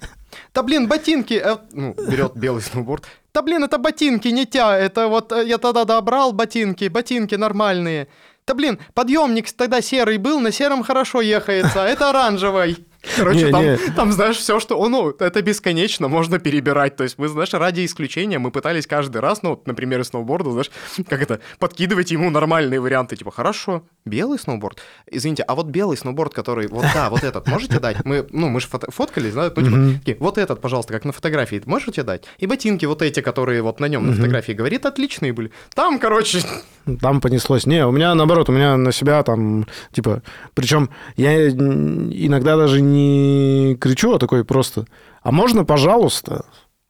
[0.54, 3.06] Да блин, ботинки, э, ну, берет белый сноуборд.
[3.34, 8.08] Да блин, это ботинки, не тя, это вот э, я тогда брал ботинки, ботинки нормальные.
[8.48, 12.78] Да блин, подъемник тогда серый был, на сером хорошо ехается, это оранжевый.
[13.16, 13.78] Короче, не, там, не.
[13.96, 14.88] там, знаешь, все, что...
[14.90, 16.96] Ну, это бесконечно, можно перебирать.
[16.96, 20.72] То есть мы, знаешь, ради исключения мы пытались каждый раз, ну, вот, например, сноуборда, знаешь,
[21.08, 23.16] как это, подкидывать ему нормальные варианты.
[23.16, 24.80] Типа, хорошо, белый сноуборд?
[25.10, 26.68] Извините, а вот белый сноуборд, который...
[26.68, 28.04] Вот, да, вот этот, можете дать?
[28.04, 29.44] Мы, ну, мы же фото- фоткались, да?
[29.44, 29.94] Ну, типа, mm-hmm.
[30.00, 32.26] такие, вот этот, пожалуйста, как на фотографии, можете дать?
[32.38, 34.10] И ботинки вот эти, которые вот на нем mm-hmm.
[34.10, 35.52] на фотографии, говорит, отличные были.
[35.74, 36.42] Там, короче...
[37.02, 37.68] Там понеслось.
[37.68, 40.24] Не, у меня наоборот, у меня на себя там, типа...
[40.56, 44.86] Причем я иногда даже не кричу, а такой просто,
[45.22, 46.46] а можно, пожалуйста,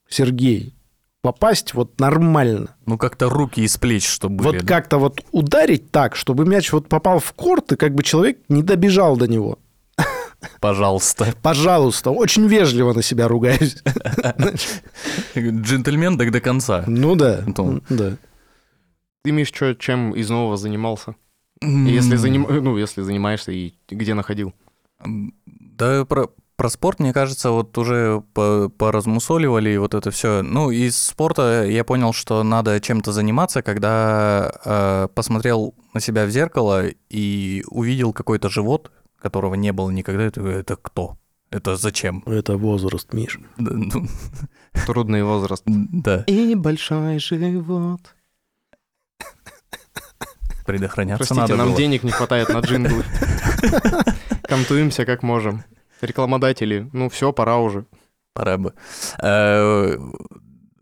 [0.07, 0.73] Сергей,
[1.21, 2.75] попасть вот нормально.
[2.85, 7.19] Ну, как-то руки из плеч, чтобы Вот как-то вот ударить так, чтобы мяч вот попал
[7.19, 9.59] в корт, и как бы человек не добежал до него.
[10.61, 11.33] Пожалуйста.
[11.41, 12.11] Пожалуйста.
[12.11, 13.77] Очень вежливо на себя ругаюсь.
[15.35, 16.83] Джентльмен так до конца.
[16.87, 17.43] Ну да.
[17.89, 18.17] да.
[19.23, 21.15] Ты, Миш, что, чем из нового занимался?
[21.61, 22.47] Если, заним...
[22.49, 24.53] ну, если занимаешься и где находил?
[25.79, 30.41] Да, про, про спорт, мне кажется, вот уже поразмусоливали вот это все.
[30.41, 36.29] Ну, из спорта я понял, что надо чем-то заниматься, когда э, посмотрел на себя в
[36.31, 40.23] зеркало и увидел какой-то живот, которого не было никогда.
[40.23, 41.17] Это, это кто?
[41.49, 42.23] Это зачем?
[42.25, 43.39] Это возраст, Миш.
[43.57, 44.05] Ну,
[44.85, 45.63] Трудный возраст.
[45.65, 46.23] Да.
[46.27, 48.01] И большой живот.
[50.65, 51.77] Предохраняться Простите, надо нам было.
[51.77, 53.03] денег не хватает на джинглы.
[54.49, 55.63] Контуемся как можем.
[56.01, 57.85] Рекламодатели, ну все, пора уже.
[58.33, 58.73] Пора бы.
[59.21, 59.97] Э,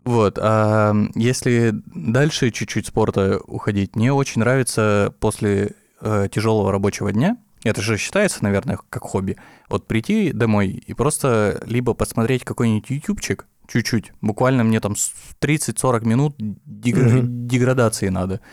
[0.04, 7.36] вот, а если дальше чуть-чуть спорта уходить, мне очень нравится после э, тяжелого рабочего дня,
[7.64, 9.36] это же считается, наверное, как хобби,
[9.68, 14.94] вот прийти домой и просто либо посмотреть какой-нибудь ютубчик, чуть-чуть, буквально мне там
[15.40, 18.40] 30-40 минут дегра- деградации надо.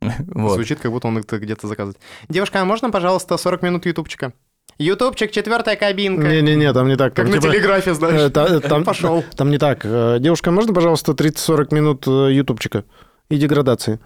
[0.00, 0.54] Вот.
[0.54, 1.98] Звучит, как будто он это где-то заказывает.
[2.28, 4.32] Девушка, а можно, пожалуйста, 40 минут ютубчика?
[4.78, 6.28] Ютубчик, четвертая кабинка.
[6.28, 7.12] Не-не-не, там не так.
[7.12, 8.20] Как там, на типа, телеграфе, знаешь.
[8.20, 9.24] Э, та, там, Пошел.
[9.34, 9.80] Там не так.
[9.84, 12.84] Э, девушка, можно, пожалуйста, 30-40 минут э, ютубчика
[13.28, 13.98] и деградации?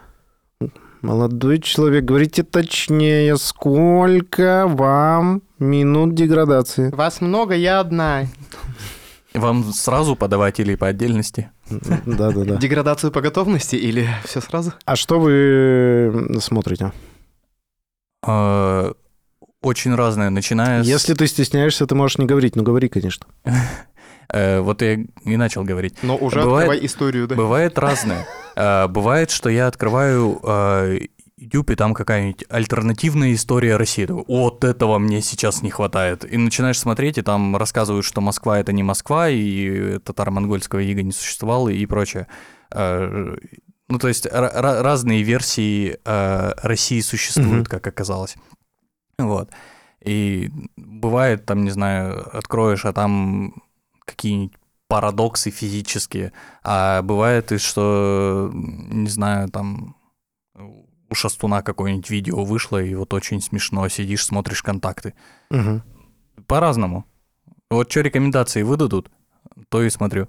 [1.03, 6.91] Молодой человек, говорите точнее, сколько вам минут деградации?
[6.91, 8.27] Вас много, я одна.
[9.35, 11.51] Вам сразу подавать или по отдельности?
[11.69, 12.57] Да-да-да.
[12.57, 14.73] Деградацию по готовности или все сразу?
[14.87, 16.93] А что вы смотрите?
[18.25, 18.93] А,
[19.63, 20.87] очень разное, начиная с...
[20.87, 23.27] Если ты стесняешься, ты можешь не говорить, но говори, конечно.
[24.33, 25.97] Э, вот я и начал говорить.
[26.03, 27.35] Но уже бывает, открывай историю, да?
[27.35, 28.27] Бывает разное.
[28.55, 31.01] Э, бывает, что я открываю э,
[31.39, 34.07] YouTube, и там какая-нибудь альтернативная история России.
[34.09, 36.31] Вот этого мне сейчас не хватает.
[36.31, 41.13] И начинаешь смотреть, и там рассказывают, что Москва— это не Москва, и татаро-монгольского ига не
[41.13, 42.27] существовало, и прочее.
[42.75, 48.37] Ну, то есть разные версии России существуют, как оказалось.
[49.27, 49.51] Вот.
[50.05, 53.63] И бывает, там, не знаю, откроешь, а там
[54.05, 54.57] какие-нибудь
[54.89, 56.33] парадоксы физические.
[56.63, 59.97] А бывает и что, не знаю, там
[60.55, 65.15] у Шастуна какое-нибудь видео вышло, и вот очень смешно, сидишь, смотришь контакты.
[65.51, 65.83] Угу.
[66.47, 67.07] По-разному.
[67.71, 69.11] Вот что рекомендации выдадут,
[69.69, 70.29] то и смотрю.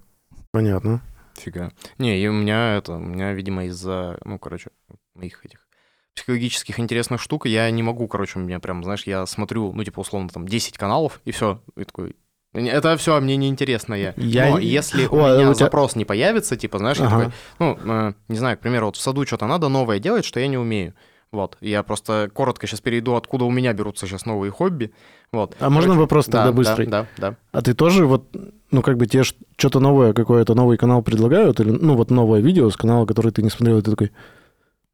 [0.52, 1.02] Понятно.
[1.36, 1.74] Фига.
[1.98, 4.70] Не, и у меня это, у меня, видимо, из-за, ну, короче,
[5.16, 5.63] моих этих
[6.16, 10.02] психологических интересных штук я не могу, короче, у меня прям, знаешь, я смотрю, ну, типа,
[10.02, 12.16] условно, там, 10 каналов, и все, и такой,
[12.54, 14.14] это все мне не интересно я.
[14.16, 14.52] я.
[14.52, 15.66] Но если у меня у тебя...
[15.66, 17.10] запрос не появится, типа, знаешь, ага.
[17.10, 20.24] я такой, ну, э, не знаю, к примеру, вот в саду что-то надо новое делать,
[20.24, 20.94] что я не умею.
[21.32, 24.94] Вот, я просто коротко сейчас перейду, откуда у меня берутся сейчас новые хобби.
[25.32, 25.56] Вот.
[25.60, 26.86] А можно Короче, вопрос тогда да, быстрый?
[26.86, 27.38] Да, да, да.
[27.52, 28.28] А ты тоже вот,
[28.70, 32.70] ну, как бы тебе что-то новое, какой-то новый канал предлагают, или, ну, вот новое видео
[32.70, 34.14] с канала, который ты не смотрел, и ты такой, «М,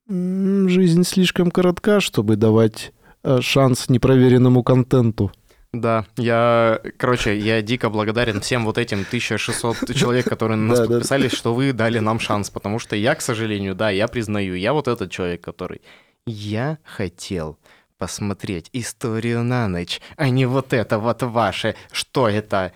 [0.09, 2.91] жизнь слишком коротка, чтобы давать
[3.23, 5.31] э, шанс непроверенному контенту.
[5.71, 10.87] Да, я, короче, я дико благодарен всем вот этим 1600 человек, которые на нас Да,
[10.87, 10.93] да.
[10.95, 14.73] подписались, что вы дали нам шанс, потому что я, к сожалению, да, я признаю, я
[14.73, 15.81] вот этот человек, который...
[16.25, 17.57] Я хотел
[17.99, 21.75] посмотреть историю на ночь, а не вот это вот ваше.
[21.91, 22.71] Что это?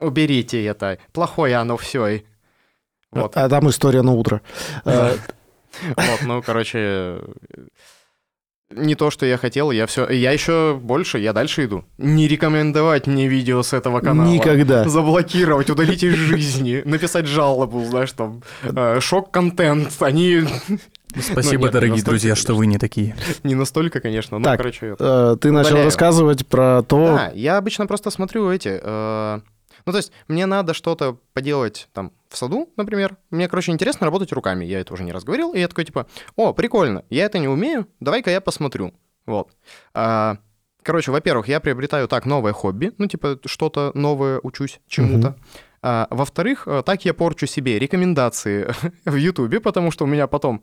[0.00, 0.98] Уберите это.
[1.12, 2.24] Плохое оно все.
[3.12, 4.40] Вот, А там история на утро.
[5.96, 7.20] Вот, ну, короче,
[8.70, 11.84] не то, что я хотел, я все, я еще больше, я дальше иду.
[11.98, 14.26] Не рекомендовать мне видео с этого канала.
[14.28, 14.88] Никогда.
[14.88, 19.90] Заблокировать, удалить из жизни, написать жалобу, знаешь, там, э, шок-контент.
[20.00, 20.40] Они
[21.20, 23.14] Спасибо, нет, дорогие друзья, что вы не такие.
[23.42, 27.06] не настолько, конечно, но, Так, короче, это- Э, Ты начал рассказывать про то...
[27.16, 28.80] Да, я обычно просто смотрю эти...
[28.82, 29.40] э,
[29.86, 33.16] Ну, то есть мне надо что-то поделать там в саду, например.
[33.30, 34.64] Мне, короче, интересно работать руками.
[34.64, 35.52] Я это уже не раз говорил.
[35.52, 38.94] И я такой, типа, о, прикольно, я это не умею, давай-ка я посмотрю.
[39.26, 39.50] Вот.
[39.94, 40.38] А,
[40.82, 45.36] Короче, во-первых, я приобретаю так новое хобби, ну, типа, что-то новое учусь чему-то.
[45.80, 48.72] А, во-вторых, э, так я порчу себе рекомендации
[49.04, 50.62] в Ютубе, потому что у меня потом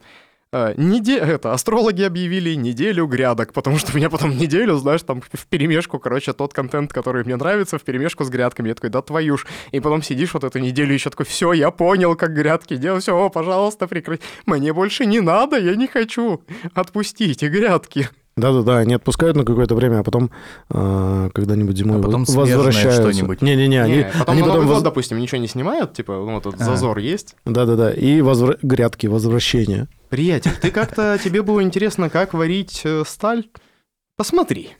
[0.51, 1.17] э, неде...
[1.17, 5.99] это, астрологи объявили неделю грядок, потому что у меня потом неделю, знаешь, там в перемешку,
[5.99, 8.69] короче, тот контент, который мне нравится, в перемешку с грядками.
[8.69, 9.45] Я такой, да твою ж.
[9.71, 13.29] И потом сидишь вот эту неделю еще такой, все, я понял, как грядки делать, все,
[13.29, 14.23] пожалуйста, прекрати.
[14.45, 16.41] Мне больше не надо, я не хочу.
[16.73, 18.09] Отпустите грядки.
[18.39, 20.31] Да-да-да, они отпускают на какое-то время, а потом
[20.69, 23.01] э, когда-нибудь зимой А потом возвращаются.
[23.11, 23.41] что-нибудь.
[23.41, 24.57] Не-не-не, они, Не, потом они потом...
[24.65, 26.65] Год, воз- допустим, ничего не снимают, типа, ну, вот этот А.
[26.65, 27.35] зазор есть.
[27.45, 29.87] Да-да-да, и возвра- грядки, возвращение.
[30.09, 33.45] Приятель, ты как-то, тебе было интересно, как варить э, сталь?
[34.17, 34.71] Посмотри.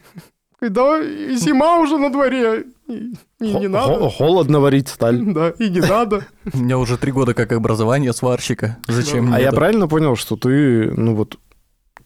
[0.62, 3.94] Да, и зима уже на дворе, и, и не надо.
[3.94, 5.18] хо- Холодно варить сталь.
[5.34, 6.26] Да, и не надо.
[6.54, 8.76] У меня уже три года как образование сварщика.
[8.86, 9.56] Зачем А мне я это?
[9.56, 11.38] правильно понял, что ты, ну вот,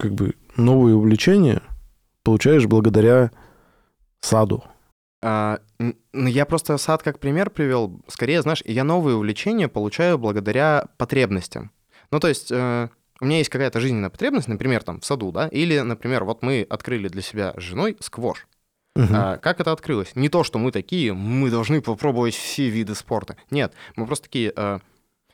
[0.03, 1.61] как бы новые увлечения
[2.23, 3.31] получаешь благодаря
[4.19, 4.61] саду?
[5.21, 8.01] А, ну, я просто сад как пример привел.
[8.09, 11.71] Скорее, знаешь, я новые увлечения получаю благодаря потребностям.
[12.11, 12.89] Ну, то есть, э,
[13.21, 16.67] у меня есть какая-то жизненная потребность, например, там, в саду, да, или, например, вот мы
[16.69, 18.45] открыли для себя с женой сквош.
[18.97, 19.15] Мгм.
[19.15, 20.17] А, как это открылось?
[20.17, 23.37] Не то, что мы такие, мы должны попробовать все виды спорта.
[23.51, 24.79] Нет, мы просто такие, э,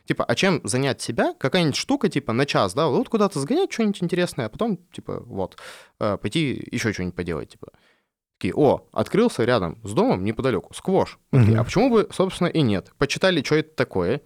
[0.09, 1.33] типа, а чем занять себя?
[1.39, 5.57] Какая-нибудь штука, типа, на час, да, вот куда-то сгонять, что-нибудь интересное, а потом, типа, вот,
[5.99, 7.67] э, пойти еще что-нибудь поделать, типа.
[8.39, 11.19] Такие, о, открылся рядом с домом неподалеку, сквош.
[11.31, 11.59] Такие, Мгм.
[11.61, 12.91] а почему бы, собственно, и нет?
[12.97, 14.21] Почитали, что это такое.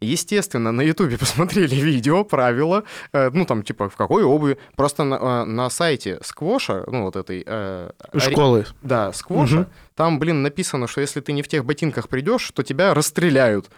[0.00, 4.56] Естественно, на Ютубе посмотрели видео, правила, э, ну, там, типа, в какой обуви.
[4.76, 7.42] Просто на, э, на сайте сквоша, ну, вот этой...
[7.44, 8.64] э, ари- Школы.
[8.82, 9.56] да, сквоша.
[9.56, 9.66] Мгм.
[9.96, 13.70] Там, блин, написано, что если ты не в тех ботинках придешь, то тебя расстреляют.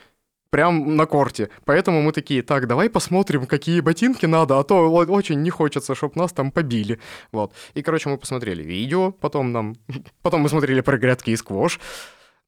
[0.50, 1.48] Прям на корте.
[1.64, 6.14] Поэтому мы такие, так, давай посмотрим, какие ботинки надо, а то очень не хочется, чтобы
[6.16, 6.98] нас там побили.
[7.32, 7.52] Вот.
[7.74, 9.76] И, короче, мы посмотрели видео, потом нам...
[10.22, 11.78] Потом мы смотрели про грядки и сквош.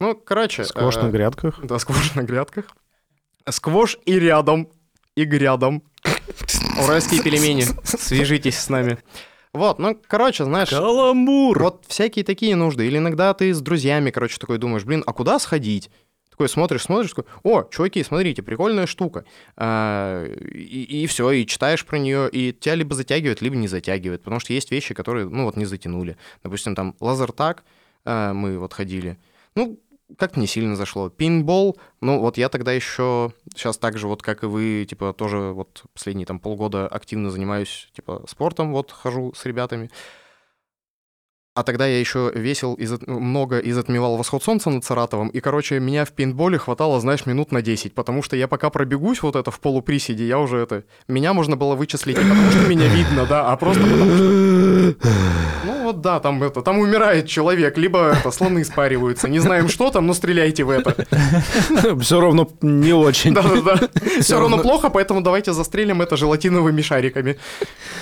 [0.00, 0.64] Ну, короче...
[0.64, 1.60] Сквош э, на грядках.
[1.62, 2.64] Да, сквош на грядках.
[3.48, 4.68] Сквош и рядом.
[5.14, 5.84] И грядом.
[6.82, 7.64] Уральские пельмени.
[7.84, 8.98] Свяжитесь с нами.
[9.54, 10.70] Вот, ну, короче, знаешь...
[10.70, 11.62] Каламбур!
[11.62, 12.86] Вот всякие такие нужды.
[12.86, 15.90] Или иногда ты с друзьями, короче, такой думаешь, блин, а куда сходить?
[16.42, 19.24] Такой смотришь, смотришь, такой, о, чуваки, смотрите, прикольная штука.
[19.56, 24.24] А, и, все, и читаешь про нее, и тебя либо затягивает, либо не затягивает.
[24.24, 26.16] Потому что есть вещи, которые, ну, вот не затянули.
[26.42, 27.62] Допустим, там лазертаг
[28.04, 29.18] а, мы вот ходили.
[29.54, 29.78] Ну,
[30.18, 31.10] как-то не сильно зашло.
[31.10, 35.52] Пинбол, ну, вот я тогда еще сейчас так же, вот как и вы, типа, тоже
[35.52, 39.92] вот последние там полгода активно занимаюсь, типа, спортом, вот хожу с ребятами.
[41.54, 45.28] А тогда я еще весил и зат- много и затмевал восход солнца над Саратовом.
[45.28, 47.94] И, короче, меня в пейнтболе хватало, знаешь, минут на 10.
[47.94, 50.84] Потому что я пока пробегусь вот это в полуприседе, я уже это...
[51.08, 54.94] Меня можно было вычислить не потому, что меня видно, да, а просто потому, что...
[55.64, 59.28] Ну вот да, там это, там умирает человек, либо это, слоны спариваются.
[59.28, 61.06] Не знаем, что там, но стреляйте в это.
[62.00, 63.34] Все равно не очень.
[63.34, 63.88] Да-да-да.
[64.20, 67.36] Все равно плохо, поэтому давайте застрелим это желатиновыми шариками.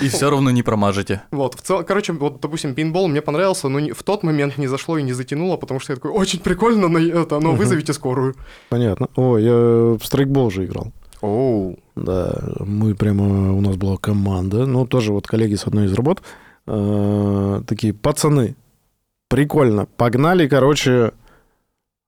[0.00, 1.22] И все равно не промажете.
[1.30, 5.02] Вот, короче, вот, допустим, пинбол мне понравился, но не- в тот момент не зашло и
[5.02, 8.34] не затянуло, потому что я такой, очень прикольно, но, это, но вызовите скорую.
[8.68, 9.08] Понятно.
[9.16, 10.92] О, я в страйкбол уже играл.
[11.20, 11.78] Оу.
[11.96, 16.22] Да, мы прямо, у нас была команда, ну, тоже вот коллеги с одной из работ,
[16.66, 18.56] э, такие, пацаны,
[19.28, 21.12] прикольно, погнали, короче,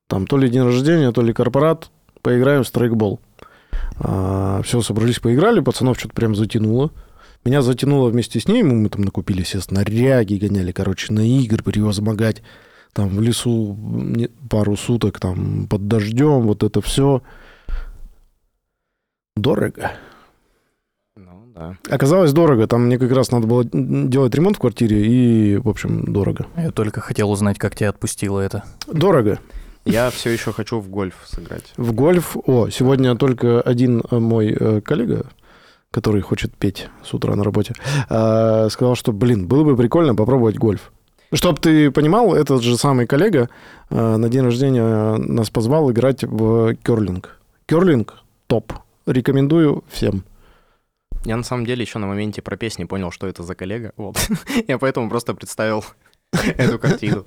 [0.09, 1.91] там то ли день рождения, то ли корпорат,
[2.22, 3.20] поиграем в страйкбол.
[3.99, 6.91] все, собрались, поиграли, пацанов что-то прям затянуло.
[7.45, 12.43] Меня затянуло вместе с ней, мы там накупили все снаряги, гоняли, короче, на игры, превозмогать
[12.93, 13.76] там в лесу
[14.49, 17.22] пару суток, там под дождем, вот это все.
[19.34, 19.93] Дорого.
[21.16, 21.76] Ну, да.
[21.90, 22.66] Оказалось дорого.
[22.66, 26.47] Там мне как раз надо было делать ремонт в квартире, и, в общем, дорого.
[26.57, 28.64] Я только хотел узнать, как тебя отпустило это.
[28.86, 29.40] Дорого.
[29.84, 31.72] Я все еще хочу в гольф сыграть.
[31.76, 32.36] В гольф...
[32.47, 35.26] О, сегодня только один э, мой э, коллега,
[35.93, 37.74] который хочет петь с утра на работе,
[38.11, 40.90] э, сказал, что, блин, было бы прикольно попробовать гольф.
[41.32, 43.49] Чтоб ты понимал, этот же самый коллега
[43.90, 47.38] э, на день рождения нас позвал играть в керлинг.
[47.66, 48.72] Керлинг топ.
[49.07, 50.24] Рекомендую всем.
[51.24, 53.93] Я на самом деле еще на моменте про песни понял, что это за коллега.
[53.97, 54.16] Вот.
[54.68, 55.84] Я поэтому просто представил
[56.32, 57.24] эту картину.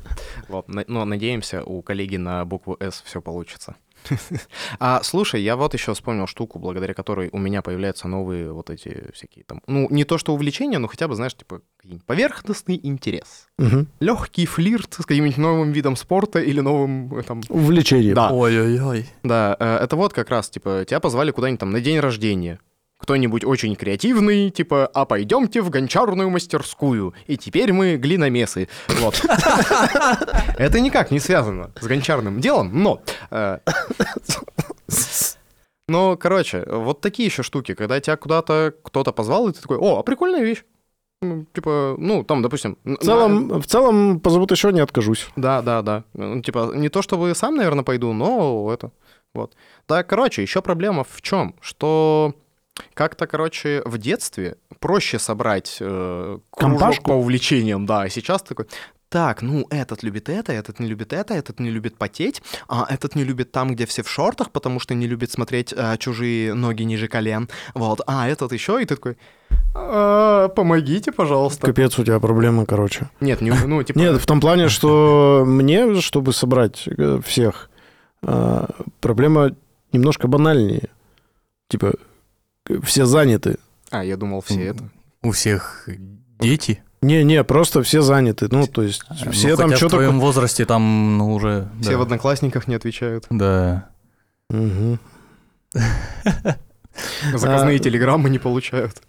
[0.49, 0.67] Вот.
[0.67, 3.75] Но надеемся, у коллеги на букву «С» все получится.
[4.79, 9.11] А, слушай, я вот еще вспомнил штуку, благодаря которой у меня появляются новые вот эти
[9.13, 9.61] всякие там...
[9.67, 11.61] Ну, не то что увлечения, но хотя бы, знаешь, типа
[12.05, 13.47] поверхностный интерес.
[13.57, 13.87] Мгм.
[13.99, 17.41] Легкий флирт с каким-нибудь новым видом спорта или новым э, там...
[17.49, 18.13] Увлечение.
[18.13, 18.31] Да.
[18.31, 19.07] Ой-ой-ой.
[19.23, 22.59] Да, э, это вот как раз, типа, тебя позвали куда-нибудь там на день рождения.
[22.97, 28.69] Кто-нибудь очень креативный, типа, а пойдемте в гончарную мастерскую, и теперь мы глиномесы.
[28.87, 29.21] Вот.
[30.57, 33.01] Это никак не связано с гончарным делом, но...
[33.31, 33.59] э,
[35.87, 39.99] Но, короче, вот такие еще штуки, когда тебя куда-то кто-то позвал, и ты такой, о,
[39.99, 40.63] а прикольная вещь.
[41.21, 42.77] Ну, типа, ну, там, допустим...
[42.83, 45.27] В целом, в целом, позовут еще, не откажусь.
[45.35, 46.03] Да, да, да.
[46.13, 48.91] Ну, типа, не то чтобы сам, наверное, пойду, но это.
[49.33, 49.53] Вот.
[49.87, 51.55] Да, короче, еще проблема в чем?
[51.61, 52.33] Что
[52.93, 57.03] как-то, короче, в детстве проще собрать э, кружок Компашку?
[57.05, 58.65] по увлечениям, да, а сейчас такой.
[59.09, 63.15] Так, ну, этот любит это, этот не любит это, этот не любит потеть, а этот
[63.15, 66.83] не любит там, где все в шортах, потому что не любит смотреть э, чужие ноги
[66.83, 67.47] ниже колен.
[67.73, 69.17] Вот, а этот еще, и ты такой,
[69.73, 71.67] «А, помогите, пожалуйста.
[71.67, 73.09] Капец, у тебя проблемы, короче.
[73.21, 73.97] Нет, не, ну, типа...
[73.97, 77.69] Нет, в том плане, что мне, чтобы собрать э, всех,
[79.01, 79.51] проблема
[79.91, 80.89] немножко банальнее.
[81.69, 81.93] Типа,
[82.83, 83.57] все заняты.
[83.91, 84.83] А, я думал, все это.
[85.21, 85.87] У всех
[86.39, 86.81] дети.
[87.01, 88.47] Не-не, просто все заняты.
[88.49, 89.95] Ну, то есть, Ну, все там хотя в что-то...
[89.97, 91.69] твоем возрасте там, ну, уже...
[91.81, 91.97] Все да.
[91.97, 93.25] в одноклассниках не отвечают.
[93.29, 93.89] Да.
[94.49, 94.99] Мгм.
[97.33, 99.01] Заказные А- телеграммы не получают.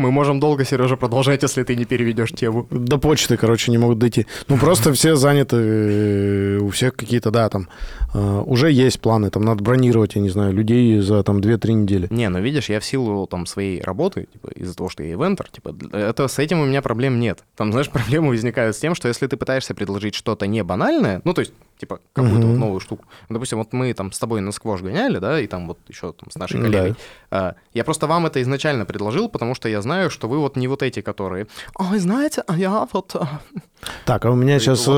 [0.00, 2.66] Мы можем долго, Сережа, продолжать, если ты не переведешь тему.
[2.70, 4.26] До почты, короче, не могут дойти.
[4.48, 7.68] Ну, просто все заняты, э, у всех какие-то, да, там,
[8.14, 12.08] э, уже есть планы, там, надо бронировать, я не знаю, людей за, там, 2-3 недели.
[12.10, 15.48] Не, ну видишь, я в силу там своей работы, типа, из-за того, что я ивентер,
[15.50, 17.44] типа, это с этим у меня проблем нет.
[17.56, 21.34] Там, знаешь, проблемы возникают с тем, что если ты пытаешься предложить что-то не банальное, ну,
[21.34, 22.50] то есть, типа, какую-то Мгм.
[22.50, 23.04] вот новую штуку.
[23.28, 26.30] Допустим, вот мы там с тобой на сквош гоняли, да, и там вот еще там
[26.30, 26.66] с нашей Да.
[26.66, 26.94] коллегой.
[27.30, 30.68] А, Я просто вам это изначально предложил, потому что я знаю, что вы вот не
[30.68, 31.46] вот эти, которые,
[31.78, 33.16] ой, знаете, а я вот...
[33.16, 33.40] а».
[34.04, 34.94] Так, а у меня И сейчас вот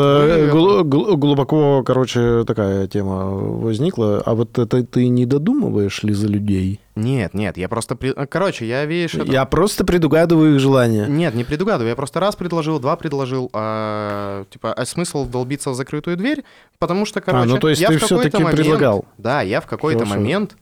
[0.53, 4.22] вы- глубоко, короче, такая тема возникла.
[4.26, 6.80] А вот это ты не додумываешь ли за людей?
[6.95, 7.97] Нет, нет, я просто...
[7.97, 11.07] при- Короче, я, видишь, это- Я просто предугадываю их желания.
[11.07, 11.88] Нет, не предугадываю.
[11.88, 13.49] Я просто раз предложил, два предложил.
[13.55, 16.45] а, типа, а смысл долбиться в закрытую дверь?
[16.78, 19.05] Потому что, короче, а, ну то есть я ты в какой-то все-таки момент- предлагал.
[19.18, 20.57] Да, я в какой-то момент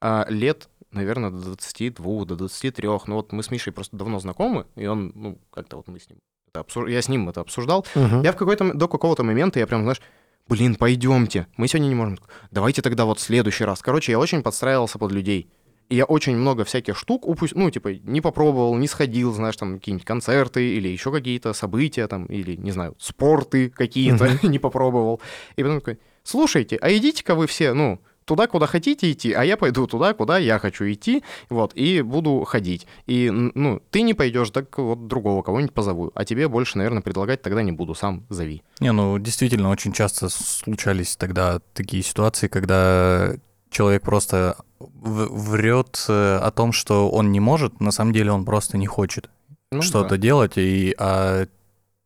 [0.00, 4.66] а, лет, наверное, до 22, до 23, ну вот мы с Мишей просто давно знакомы,
[4.76, 6.18] и он, ну, как-то вот мы с ним,
[6.52, 7.86] это обсуж- я с ним это обсуждал.
[7.94, 8.22] Мгм.
[8.22, 10.02] Я в какой-то, до какого-то момента, я прям, знаешь,
[10.48, 12.18] блин, пойдемте, мы сегодня не можем.
[12.50, 13.80] Давайте тогда вот в следующий раз.
[13.80, 15.48] Короче, я очень подстраивался под людей.
[15.92, 19.74] И я очень много всяких штук упустил, ну, типа, не попробовал, не сходил, знаешь, там,
[19.74, 25.20] какие-нибудь концерты или еще какие-то события, там, или, не знаю, спорты какие-то не попробовал.
[25.56, 29.58] И потом такой, слушайте, а идите-ка вы все, ну, туда, куда хотите идти, а я
[29.58, 32.86] пойду туда, куда я хочу идти, вот, и буду ходить.
[33.06, 37.42] И, ну, ты не пойдешь, так вот другого кого-нибудь позову, а тебе больше, наверное, предлагать
[37.42, 38.62] тогда не буду, сам зови.
[38.80, 43.34] Не, ну действительно очень часто случались тогда такие ситуации, когда
[43.72, 48.78] человек просто врет э, о том, что он не может, на самом деле он просто
[48.78, 49.30] не хочет
[49.72, 50.16] Ну, что-то да.
[50.18, 51.46] делать, и а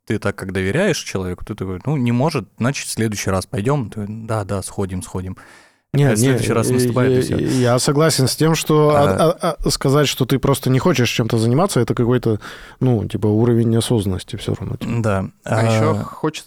[0.07, 3.91] ты так как доверяешь человеку, ты такой, ну не может, значит в следующий раз пойдем,
[4.27, 5.37] да, да, сходим, сходим.
[5.95, 7.39] Не, в следующий раз наступает, и я,
[7.73, 11.09] я согласен с тем, что А- а- а- а сказать, что ты просто не хочешь
[11.09, 12.39] чем-то заниматься, это какой-то,
[12.81, 14.77] ну, типа, уровень неосознанности все равно.
[14.77, 14.93] типа.
[14.99, 15.31] Да.
[15.45, 15.95] А, еще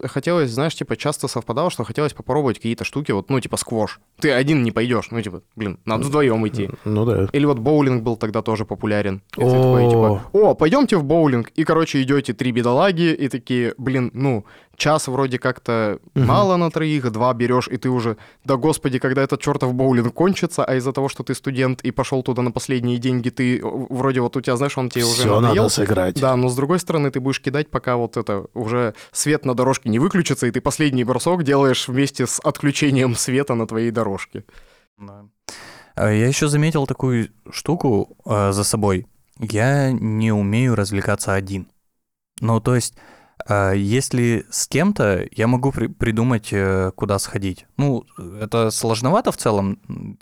[0.07, 3.99] хотелось, знаешь, типа, часто совпадало, что хотелось попробовать какие-то штуки, вот, ну, типа, сквош.
[4.19, 6.69] Ты один не пойдешь, ну, типа, блин, надо вдвоем идти.
[6.85, 7.27] Ну да.
[7.31, 9.23] Или вот боулинг был тогда тоже популярен.
[9.35, 9.49] И О.
[9.49, 11.49] такой, типа, о, пойдемте в боулинг.
[11.55, 14.45] И, короче, идете три бедолаги и такие, блин, ну,
[14.79, 16.25] час вроде как-то Мгм.
[16.27, 20.65] мало на троих, два берешь, и ты уже, да господи, когда этот чертов боулинг кончится,
[20.65, 24.21] а из-за того, что ты студент и пошел туда на последние деньги, ты э, вроде
[24.21, 25.63] вот у тебя, знаешь, он тебе уже Все надоел.
[25.63, 26.19] надо сыграть.
[26.19, 29.89] Да, но с другой стороны, ты будешь кидать, пока вот это уже свет на дорожке
[29.89, 34.43] не выключится, и ты последний бросок делаешь вместе с отключением света на твоей дорожке.
[34.97, 35.25] Да.
[35.95, 39.05] А Я еще заметил такую штуку э, за собой.
[39.39, 41.67] Я не умею развлекаться один.
[42.41, 42.95] Ну, то есть,
[43.75, 47.65] если с кем-то, я могу при- придумать, э, куда сходить.
[47.77, 48.05] Ну,
[48.39, 49.79] это сложновато в целом.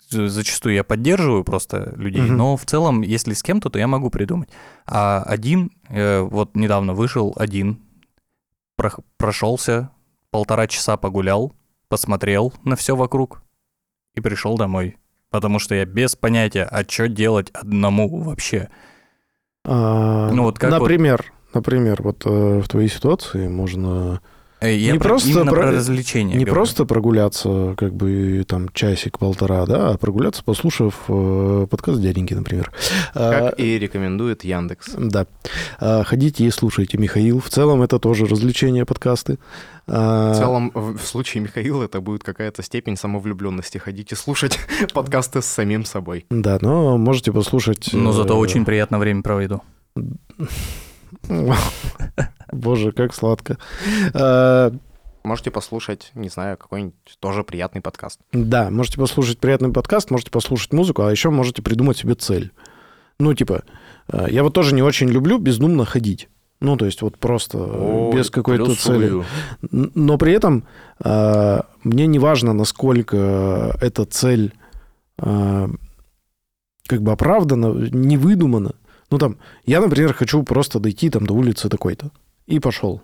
[0.08, 2.36] Зачастую я поддерживаю просто людей, Мгм.
[2.36, 4.48] но в целом, если с кем-то, то я могу придумать.
[4.86, 7.78] А один, э, вот недавно вышел один,
[8.80, 9.90] прох- прошелся,
[10.30, 11.52] полтора часа погулял,
[11.88, 13.42] посмотрел на все вокруг
[14.14, 14.96] и пришел домой.
[15.30, 18.70] Потому что я без понятия, а что делать одному вообще.
[19.66, 20.88] А, Ну, вот как вот-
[21.58, 24.20] например, вот э, в твоей ситуации можно
[24.60, 26.32] Э, Я Не про- просто про- про развлечения.
[26.34, 26.52] не говорю.
[26.54, 32.72] просто прогуляться, как бы там часик-полтора, да, а прогуляться, послушав э, подкаст дяденьки, например.
[33.14, 34.88] А, Как и рекомендует Яндекс.
[34.98, 35.26] Да.
[35.78, 37.38] А, Ходите и слушайте, Михаил.
[37.40, 39.38] В целом это тоже развлечение подкасты.
[39.86, 43.78] А, В целом, в в случае Михаила это будет какая-то степень самовлюбленности.
[43.78, 44.58] Ходите слушать
[44.92, 46.26] подкасты с самим собой.
[46.30, 47.90] Да, но можете послушать...
[47.92, 49.62] Но зато э, очень приятно время проведу.
[52.52, 53.58] Боже, как сладко.
[54.14, 54.72] А,
[55.24, 58.20] Можете послушать, не знаю, какой-нибудь тоже приятный подкаст.
[58.32, 62.52] Да, можете послушать приятный подкаст, можете послушать музыку, а еще можете придумать себе цель.
[63.18, 63.64] Ну, типа,
[64.10, 66.28] э, я вот тоже не очень люблю бездумно ходить.
[66.60, 69.22] Ну, то есть вот просто э, без какой-то цели.
[69.70, 70.64] Но при этом
[71.04, 74.54] э, мне не важно, насколько эта цель
[75.18, 75.68] э,
[76.86, 78.72] как бы оправдана, не выдумана.
[79.10, 82.10] Ну, там, я, например, хочу просто дойти там до улицы такой-то.
[82.46, 83.02] И пошел.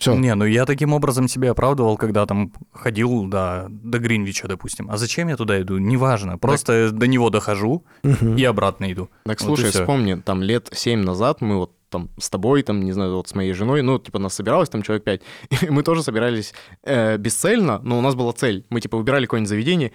[0.00, 0.14] Все.
[0.14, 4.90] Не, ну я таким образом себя оправдывал, когда там ходил до, до Гринвича, допустим.
[4.90, 5.76] А зачем я туда иду?
[5.76, 6.38] Неважно.
[6.38, 9.10] Просто до него дохожу и обратно иду.
[9.24, 12.92] Так Вот слушай, вспомни, там лет семь назад мы вот там с тобой, там, не
[12.92, 15.22] знаю, вот с моей женой, ну, типа, нас собиралось там человек пять,
[15.62, 18.64] и мы тоже собирались э, бесцельно, но у нас была цель.
[18.70, 19.92] Мы, типа, выбирали какое-нибудь заведение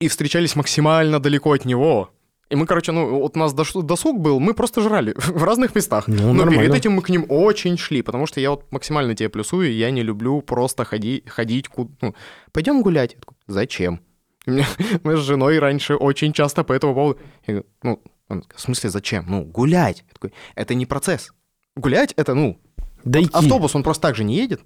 [0.00, 2.10] и встречались максимально далеко от него.
[2.50, 6.08] И мы, короче, ну, вот у нас досуг был, мы просто жрали в разных местах.
[6.08, 6.74] Ну, Но перед нормально.
[6.74, 10.02] этим мы к ним очень шли, потому что я вот максимально тебе плюсую, я не
[10.02, 11.90] люблю просто ходи, ходить куда...
[12.00, 12.14] Ну,
[12.52, 13.16] пойдем гулять.
[13.18, 14.00] Такой, Зачем?
[14.46, 17.18] Мы с женой раньше очень часто по этому поводу...
[17.46, 19.24] Я говорю, ну, он в смысле зачем?
[19.28, 20.04] Ну, гулять.
[20.06, 21.32] Я такой, это не процесс.
[21.76, 22.58] Гулять— это, ну,
[23.04, 23.30] Дойти.
[23.32, 24.60] автобус, он просто так же не едет.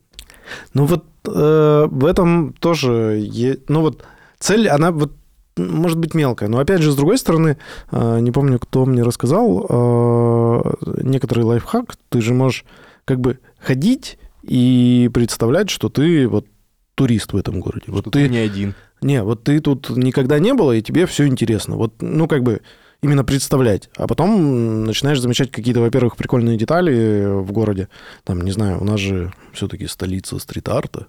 [0.74, 4.05] Ну вот э, в этом тоже, е- ну вот
[4.39, 5.12] цель, она вот
[5.59, 7.59] может быть мелкая, но опять же с другой стороны,
[7.90, 10.62] э, не помню, кто мне рассказал, э,
[11.02, 12.64] некоторый лайфхак, ты же можешь
[13.04, 16.46] как бы ходить и представлять, что ты вот
[16.94, 17.84] турист в этом городе.
[17.88, 18.74] Вот Что ты, не один.
[19.02, 21.76] не, вот ты тут никогда не было, и тебе все интересно.
[21.76, 22.61] Вот, ну, как бы
[23.02, 23.90] именно представлять.
[23.96, 27.88] А потом начинаешь замечать какие-то, во-первых, прикольные детали в городе.
[28.24, 31.06] Там, не знаю, у нас же все-таки столица стрит-арта.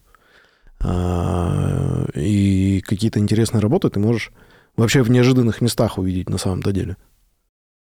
[0.81, 4.31] А, И какие-то интересные работы ты можешь
[4.77, 6.97] вообще в неожиданных местах увидеть на самом-то деле.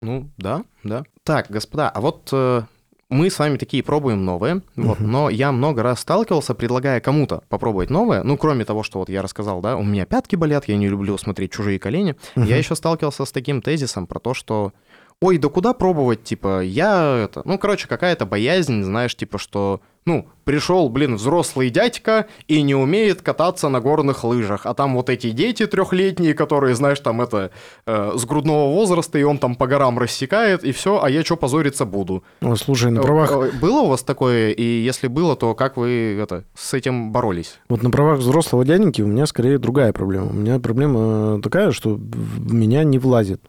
[0.02, 1.04] Ну, да, да.
[1.22, 2.62] Так, господа, а вот э,
[3.08, 5.10] мы с вами такие пробуем новые, вот, Мгм.
[5.10, 9.22] но я много раз сталкивался, предлагая кому-то попробовать новое, ну, кроме того, что вот я
[9.22, 12.48] рассказал, да, у меня пятки болят, я не люблю смотреть чужие колени, я Мгм.
[12.58, 14.72] еще сталкивался с таким тезисом про то, что
[15.20, 17.42] ой, да куда пробовать, типа, я это...
[17.44, 23.22] Ну, короче, какая-то боязнь, знаешь, типа, что, ну, пришел, блин, взрослый дядька и не умеет
[23.22, 27.50] кататься на горных лыжах, а там вот эти дети трехлетние, которые, знаешь, там это,
[27.86, 31.36] э, с грудного возраста, и он там по горам рассекает, и все, а я что,
[31.36, 32.22] позориться буду?
[32.42, 35.78] О, слушай, на правах, Э, э, Было у вас такое, и если было, то как
[35.78, 37.58] вы это, с этим боролись?
[37.70, 40.26] вот на правах взрослого дяденьки у меня скорее другая проблема.
[40.26, 43.40] У меня проблема такая, что в меня не влазит.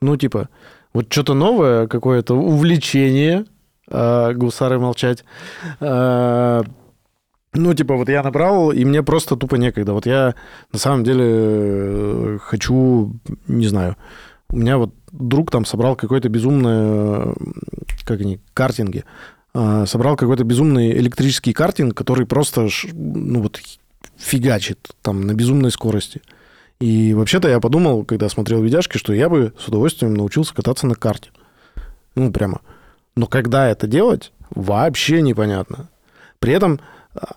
[0.00, 0.48] Ну, типа,
[0.94, 3.44] вот что-то новое, какое-то увлечение,
[3.90, 5.24] а, гусары молчать.
[5.80, 6.62] а,
[7.56, 9.92] ну, типа, вот я набрал, и мне просто тупо некогда.
[9.92, 10.34] Вот я
[10.72, 13.14] на самом деле э, хочу,
[13.46, 13.96] не знаю,
[14.48, 17.34] у меня вот друг там собрал какое-то безумное, э,
[18.04, 19.04] как они, картинги.
[19.54, 23.60] А, Собрал какой-то безумный электрический картинг, который просто, ну вот,
[24.16, 26.22] фигачит там на безумной скорости.
[26.80, 30.94] И вообще-то я подумал, когда смотрел видяшки, что я бы с удовольствием научился кататься на
[30.94, 31.30] карте.
[32.14, 32.60] Ну, прямо.
[33.16, 35.88] Но когда это делать, вообще непонятно.
[36.40, 36.80] При этом,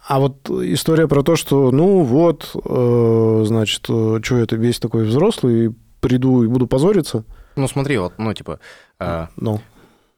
[0.07, 5.73] а вот история про то, что, ну вот, э, значит, что это весь такой взрослый,
[6.01, 7.23] приду и буду позориться,
[7.55, 8.59] Ну, смотри, вот, ну, типа,
[8.99, 9.61] э, ну,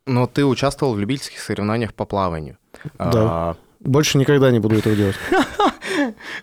[0.05, 2.57] но ты участвовал в любительских соревнованиях по плаванию.
[2.97, 3.11] Да.
[3.15, 5.16] А, Больше никогда не буду этого делать.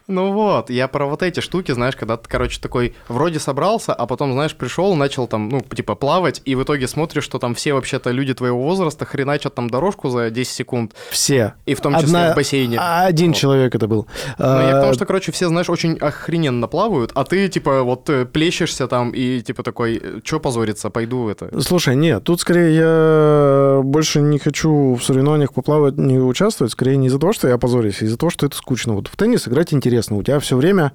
[0.06, 4.06] Ну вот, я про вот эти штуки, знаешь, когда ты, короче, такой вроде собрался, а
[4.06, 7.72] потом, знаешь, пришел, начал там, ну, типа, плавать, и в итоге смотришь, что там все
[7.72, 11.54] вообще-то люди твоего возраста хреначат там дорожку за 10 секунд, Все.
[11.64, 12.76] и в том числе Одна- в бассейне.
[12.78, 13.36] А Один Вот.
[13.36, 14.06] человек это был.
[14.38, 18.08] Ну, я А, тому, что, короче, все, знаешь, очень охрененно плавают, а ты, типа, вот
[18.10, 21.60] э, плещешься там и, типа, такой, чё позориться, пойду это.
[21.62, 27.06] Слушай, нет, тут скорее я больше не хочу в соревнованиях поплавать, не участвовать, скорее не
[27.08, 28.94] из-за того, что я позорюсь, из-за того, что это скучно.
[28.94, 30.92] Вот в теннис играть интересно, у тебя все время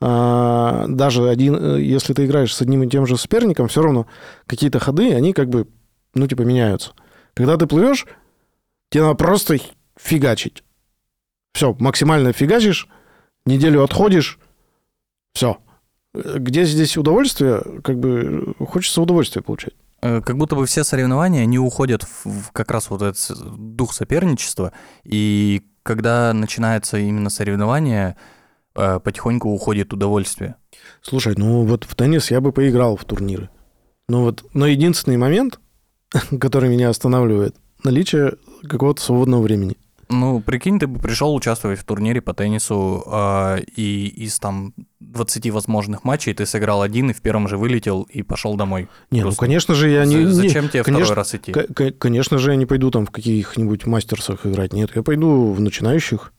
[0.00, 4.08] а, даже один, э, если ты играешь с одним и тем же соперником, все равно
[4.46, 5.68] какие-то ходы, они как бы,
[6.14, 6.94] ну, типа, меняются.
[7.34, 8.06] Когда ты плывешь,
[8.90, 9.58] тебе надо просто
[9.96, 10.64] фигачить.
[11.52, 12.88] Все, максимально фигачишь,
[13.46, 14.40] неделю отходишь,
[15.32, 15.58] все.
[16.12, 17.62] Где здесь удовольствие?
[17.84, 19.74] Как бы э, хочется удовольствие получать.
[20.00, 24.72] Э, Как будто бы все соревнования, они уходят в, как раз вот этот дух соперничества,
[25.04, 28.16] и когда начинается именно соревнование,
[28.76, 30.56] э, потихоньку уходит удовольствие.
[31.02, 33.50] Слушай, ну вот в теннис я бы поиграл в турниры.
[34.08, 35.58] Но вот, но единственный момент,
[36.40, 38.34] который меня останавливает, наличие
[38.68, 39.76] какого-то свободного времени.
[40.10, 45.50] Ну, прикинь, ты бы пришел участвовать в турнире по теннису, э, и из там 20
[45.50, 48.88] возможных матчей ты сыграл один, и в первом же вылетел и пошел домой.
[49.10, 51.52] Не, ну Просто конечно же я не, За- не- Зачем тебе конечно, второй раз идти?
[51.52, 54.72] К- к- Конечно же, я не пойду там в каких-нибудь мастерсах играть.
[54.72, 56.32] Нет, я пойду в начинающих.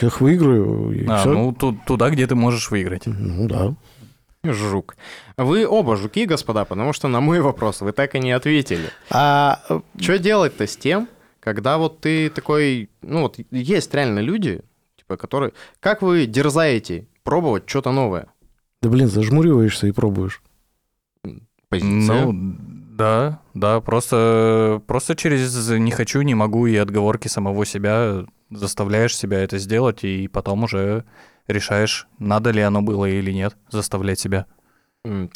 [0.00, 1.32] Я их выиграю, и А, всё.
[1.32, 3.02] ну, ту- туда, где ты можешь выиграть.
[3.06, 3.74] Ну да.
[4.44, 4.96] Жук.
[5.36, 8.88] Вы оба жуки, господа, потому что на мой вопрос вы так и не ответили.
[9.10, 11.08] А э, Что делать-то с тем,
[11.48, 12.90] когда вот ты такой...
[13.00, 14.60] Ну вот есть реально люди,
[14.98, 15.54] типа, которые...
[15.80, 18.26] Как вы дерзаете пробовать что-то новое?
[18.82, 20.42] да блин, зажмуриваешься и пробуешь.
[21.70, 22.26] Позиция.
[22.26, 22.56] Ну,
[22.98, 29.40] да, да, просто, просто через «не хочу», «не могу» и отговорки самого себя заставляешь себя
[29.40, 31.04] это сделать, и потом уже
[31.46, 34.44] решаешь, надо ли оно было или нет, заставлять себя.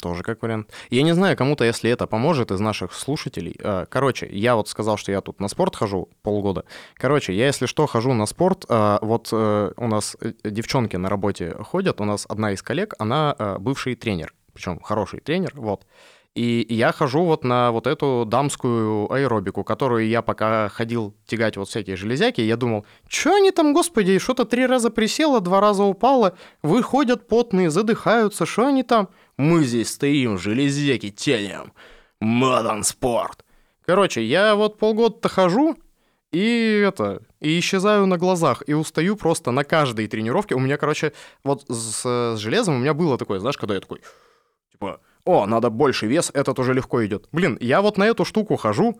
[0.01, 0.69] Тоже как вариант.
[0.89, 3.55] Я не знаю, кому-то, если это поможет из наших слушателей.
[3.59, 6.65] Э, Короче, я вот сказал, что я тут на спорт хожу полгода.
[6.95, 8.65] Короче, я, если что, хожу на спорт.
[8.69, 12.01] А, Вот э, у нас э, девчонки на работе ходят.
[12.01, 14.33] У нас одна из коллег, она э, бывший тренер.
[14.53, 15.85] Причем хороший тренер, вот.
[16.35, 21.69] И я хожу вот на вот эту дамскую аэробику, которую я пока ходил тягать вот
[21.69, 26.35] всякие железяки, я думал, что они там, господи, что-то три раза присело, два раза упало,
[26.63, 29.09] выходят потные, задыхаются, что они там?
[29.37, 31.73] Мы здесь стоим, железяки тянем.
[32.21, 33.43] Модern спорт.
[33.85, 35.75] Короче, я вот полгода-то хожу,
[36.31, 40.55] и это, и исчезаю на глазах, и устаю просто на каждой тренировке.
[40.55, 41.13] У меня, короче,
[41.43, 44.01] вот с, с железом у меня было такое, знаешь, когда я такой,
[44.71, 47.27] типа, о, надо больше вес, этот уже легко идет.
[47.31, 48.99] Блин, я вот на эту штуку хожу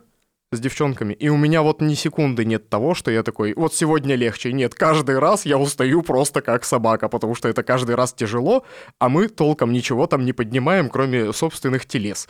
[0.52, 4.14] с девчонками, и у меня вот ни секунды нет того, что я такой, вот сегодня
[4.14, 4.52] легче.
[4.52, 8.64] Нет, каждый раз я устаю просто как собака, потому что это каждый раз тяжело,
[8.98, 12.28] а мы толком ничего там не поднимаем, кроме собственных телес.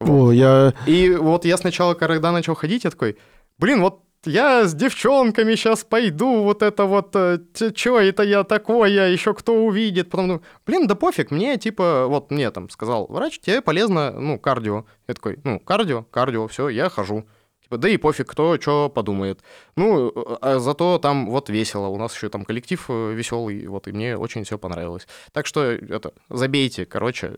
[0.00, 0.28] Вот.
[0.28, 0.74] О, я...
[0.86, 3.16] И вот я сначала, когда начал ходить, я такой,
[3.58, 9.34] блин, вот я с девчонками сейчас пойду, вот это вот, что это я такое, еще
[9.34, 10.10] кто увидит.
[10.10, 14.38] Потом, думаю, блин, да пофиг, мне типа, вот мне там сказал врач, тебе полезно, ну,
[14.38, 14.84] кардио.
[15.08, 17.26] Я такой, ну, кардио, кардио, все, я хожу.
[17.74, 19.40] Типа, да и пофиг, кто что подумает.
[19.76, 24.16] Ну, а зато там вот весело, у нас еще там коллектив веселый, вот, и мне
[24.16, 25.06] очень все понравилось.
[25.32, 27.32] Так что, это, забейте, короче,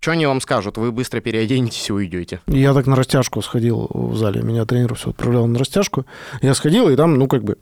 [0.00, 0.78] что они вам скажут?
[0.78, 2.40] Вы быстро переоденетесь и уйдете.
[2.48, 4.42] Я так на растяжку сходил в зале.
[4.42, 6.06] Меня тренер все отправлял на растяжку.
[6.40, 7.56] Я сходил, и там, ну, как бы,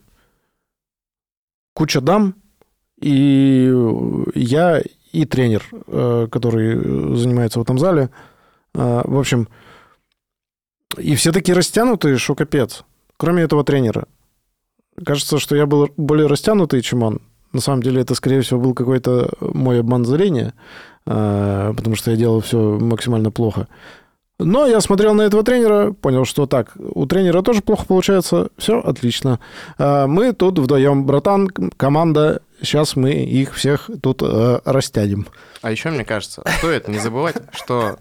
[1.74, 2.34] куча дам,
[2.98, 3.70] и
[4.34, 4.80] я,
[5.12, 8.08] и тренер, э, который занимается в этом зале.
[8.74, 9.48] Э, В общем,
[10.98, 12.84] и все такие растянутые, что капец.
[13.16, 14.06] Кроме этого тренера.
[15.04, 17.20] Кажется, что я был более растянутый, чем он.
[17.52, 20.54] На самом деле это, скорее всего, был какой-то мой обман зрения,
[21.06, 23.66] э, потому что я делал все максимально плохо.
[24.38, 28.80] Но я смотрел на этого тренера, понял, что так, у тренера тоже плохо получается, все
[28.80, 29.38] отлично.
[29.76, 35.26] А Мы тут вдвоем, братан, команда, сейчас мы их всех тут э, растянем.
[35.60, 37.98] А еще, мне кажется, стоит не забывать, что...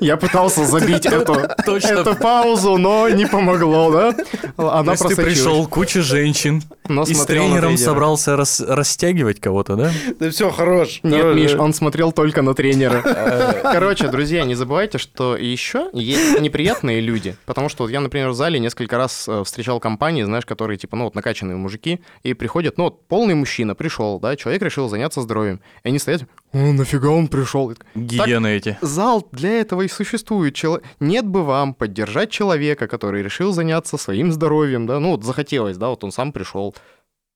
[0.00, 1.88] Я пытался забить эту, Точно.
[1.88, 4.14] эту паузу, но не помогло, да?
[4.56, 5.24] Она То есть ты просочилась.
[5.24, 9.92] пришел, куча женщин, но И с тренером собрался рас- растягивать кого-то, да?
[10.18, 11.00] Да все, хорош.
[11.02, 13.02] Нет, Миш, э, он смотрел только на тренера.
[13.14, 17.36] Э, Короче, друзья, не забывайте, что еще есть неприятные люди.
[17.46, 20.96] Потому что вот я, например, в зале несколько раз э, встречал компании, знаешь, которые типа,
[20.96, 25.22] ну вот накачанные мужики, и приходят, ну вот полный мужчина пришел, да, человек решил заняться
[25.22, 25.60] здоровьем.
[25.84, 26.22] И они стоят,
[26.54, 27.74] о, нафига он пришел?
[27.74, 28.78] Так, Гиены эти.
[28.80, 30.54] Зал для этого и существует.
[30.54, 35.76] Чело- Нет бы вам поддержать человека, который решил заняться своим здоровьем, да, ну вот захотелось,
[35.76, 36.74] да, вот он сам пришел.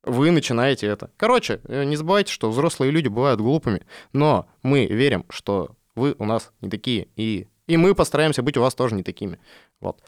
[0.04, 1.10] Вы начинаете это.
[1.16, 6.24] Короче, э, не забывайте, что взрослые люди бывают глупыми, но мы верим, что вы у
[6.24, 9.40] нас не такие, и, и мы постараемся быть у вас тоже не такими.
[9.80, 10.00] Вот.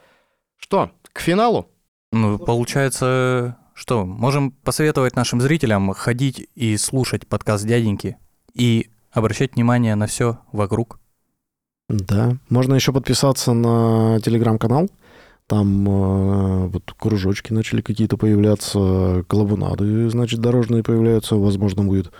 [0.56, 1.68] Что, к финалу?
[2.12, 8.16] Ну, получается, что, можем посоветовать нашим зрителям ходить и слушать подкаст дяденьки
[8.54, 10.98] и обращать внимание на все вокруг.
[11.88, 12.36] Да.
[12.48, 14.88] Можно еще подписаться на телеграм-канал.
[15.46, 21.34] Там э, вот кружочки начали какие-то появляться, коллабунады, значит, дорожные появляются.
[21.34, 22.12] Возможно, будет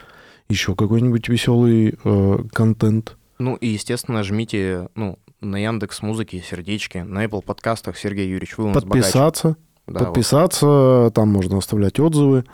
[0.48, 3.16] еще какой-нибудь веселый э, контент.
[3.38, 8.64] Ну и, естественно, жмите, ну, на Яндекс Музыке сердечки, на Apple подкастах Сергей Юрьевич, вы
[8.64, 9.04] у нас богач.
[9.04, 9.56] Подписаться.
[9.86, 10.08] Да, вот.
[10.08, 12.44] подписаться, там можно оставлять отзывы.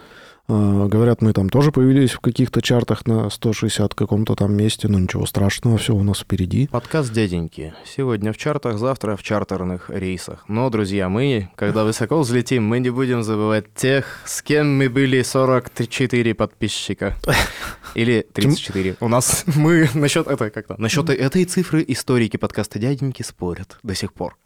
[0.48, 4.98] Э, Говорят, мы там тоже появились в каких-то чартах на 160 каком-то там месте, но
[4.98, 6.68] ничего страшного, все у нас впереди.
[6.68, 7.74] Подкаст «Дяденьки».
[7.84, 10.44] Сегодня в чартах, завтра в чартерных рейсах.
[10.46, 15.22] Но, друзья, мы, когда высоко взлетим, мы не будем забывать тех, с кем мы были
[15.22, 17.16] 44 подписчика.
[17.94, 18.96] Или 34.
[19.00, 20.76] У нас мы насчет это как-то.
[20.78, 24.36] Насчет этой цифры историки подкаста «Дяденьки» спорят до сих пор.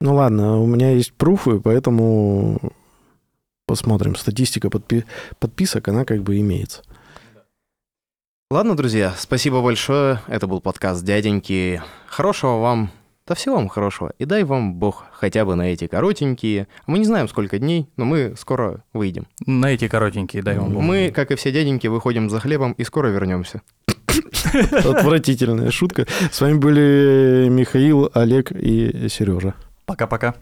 [0.00, 2.72] Ну ладно, у меня есть пруфы, поэтому
[3.68, 4.16] посмотрим.
[4.16, 5.04] Статистика подпи-
[5.38, 6.82] подписок, она как бы имеется.
[8.50, 10.22] Ладно, друзья, спасибо большое.
[10.26, 11.82] Это был подкаст «Дяденьки».
[12.06, 12.90] Хорошего вам,
[13.26, 14.14] да всего вам хорошего.
[14.18, 16.66] И дай вам Бог хотя бы на эти коротенькие.
[16.86, 19.26] Мы не знаем, сколько дней, но мы скоро выйдем.
[19.44, 20.82] На эти коротенькие, дай вам бог.
[20.82, 23.60] Мы, как и все дяденьки, выходим за хлебом и скоро вернемся.
[24.72, 26.06] Отвратительная шутка.
[26.32, 29.52] С вами были Михаил, Олег и Сережа.
[29.84, 30.34] Пока-пока.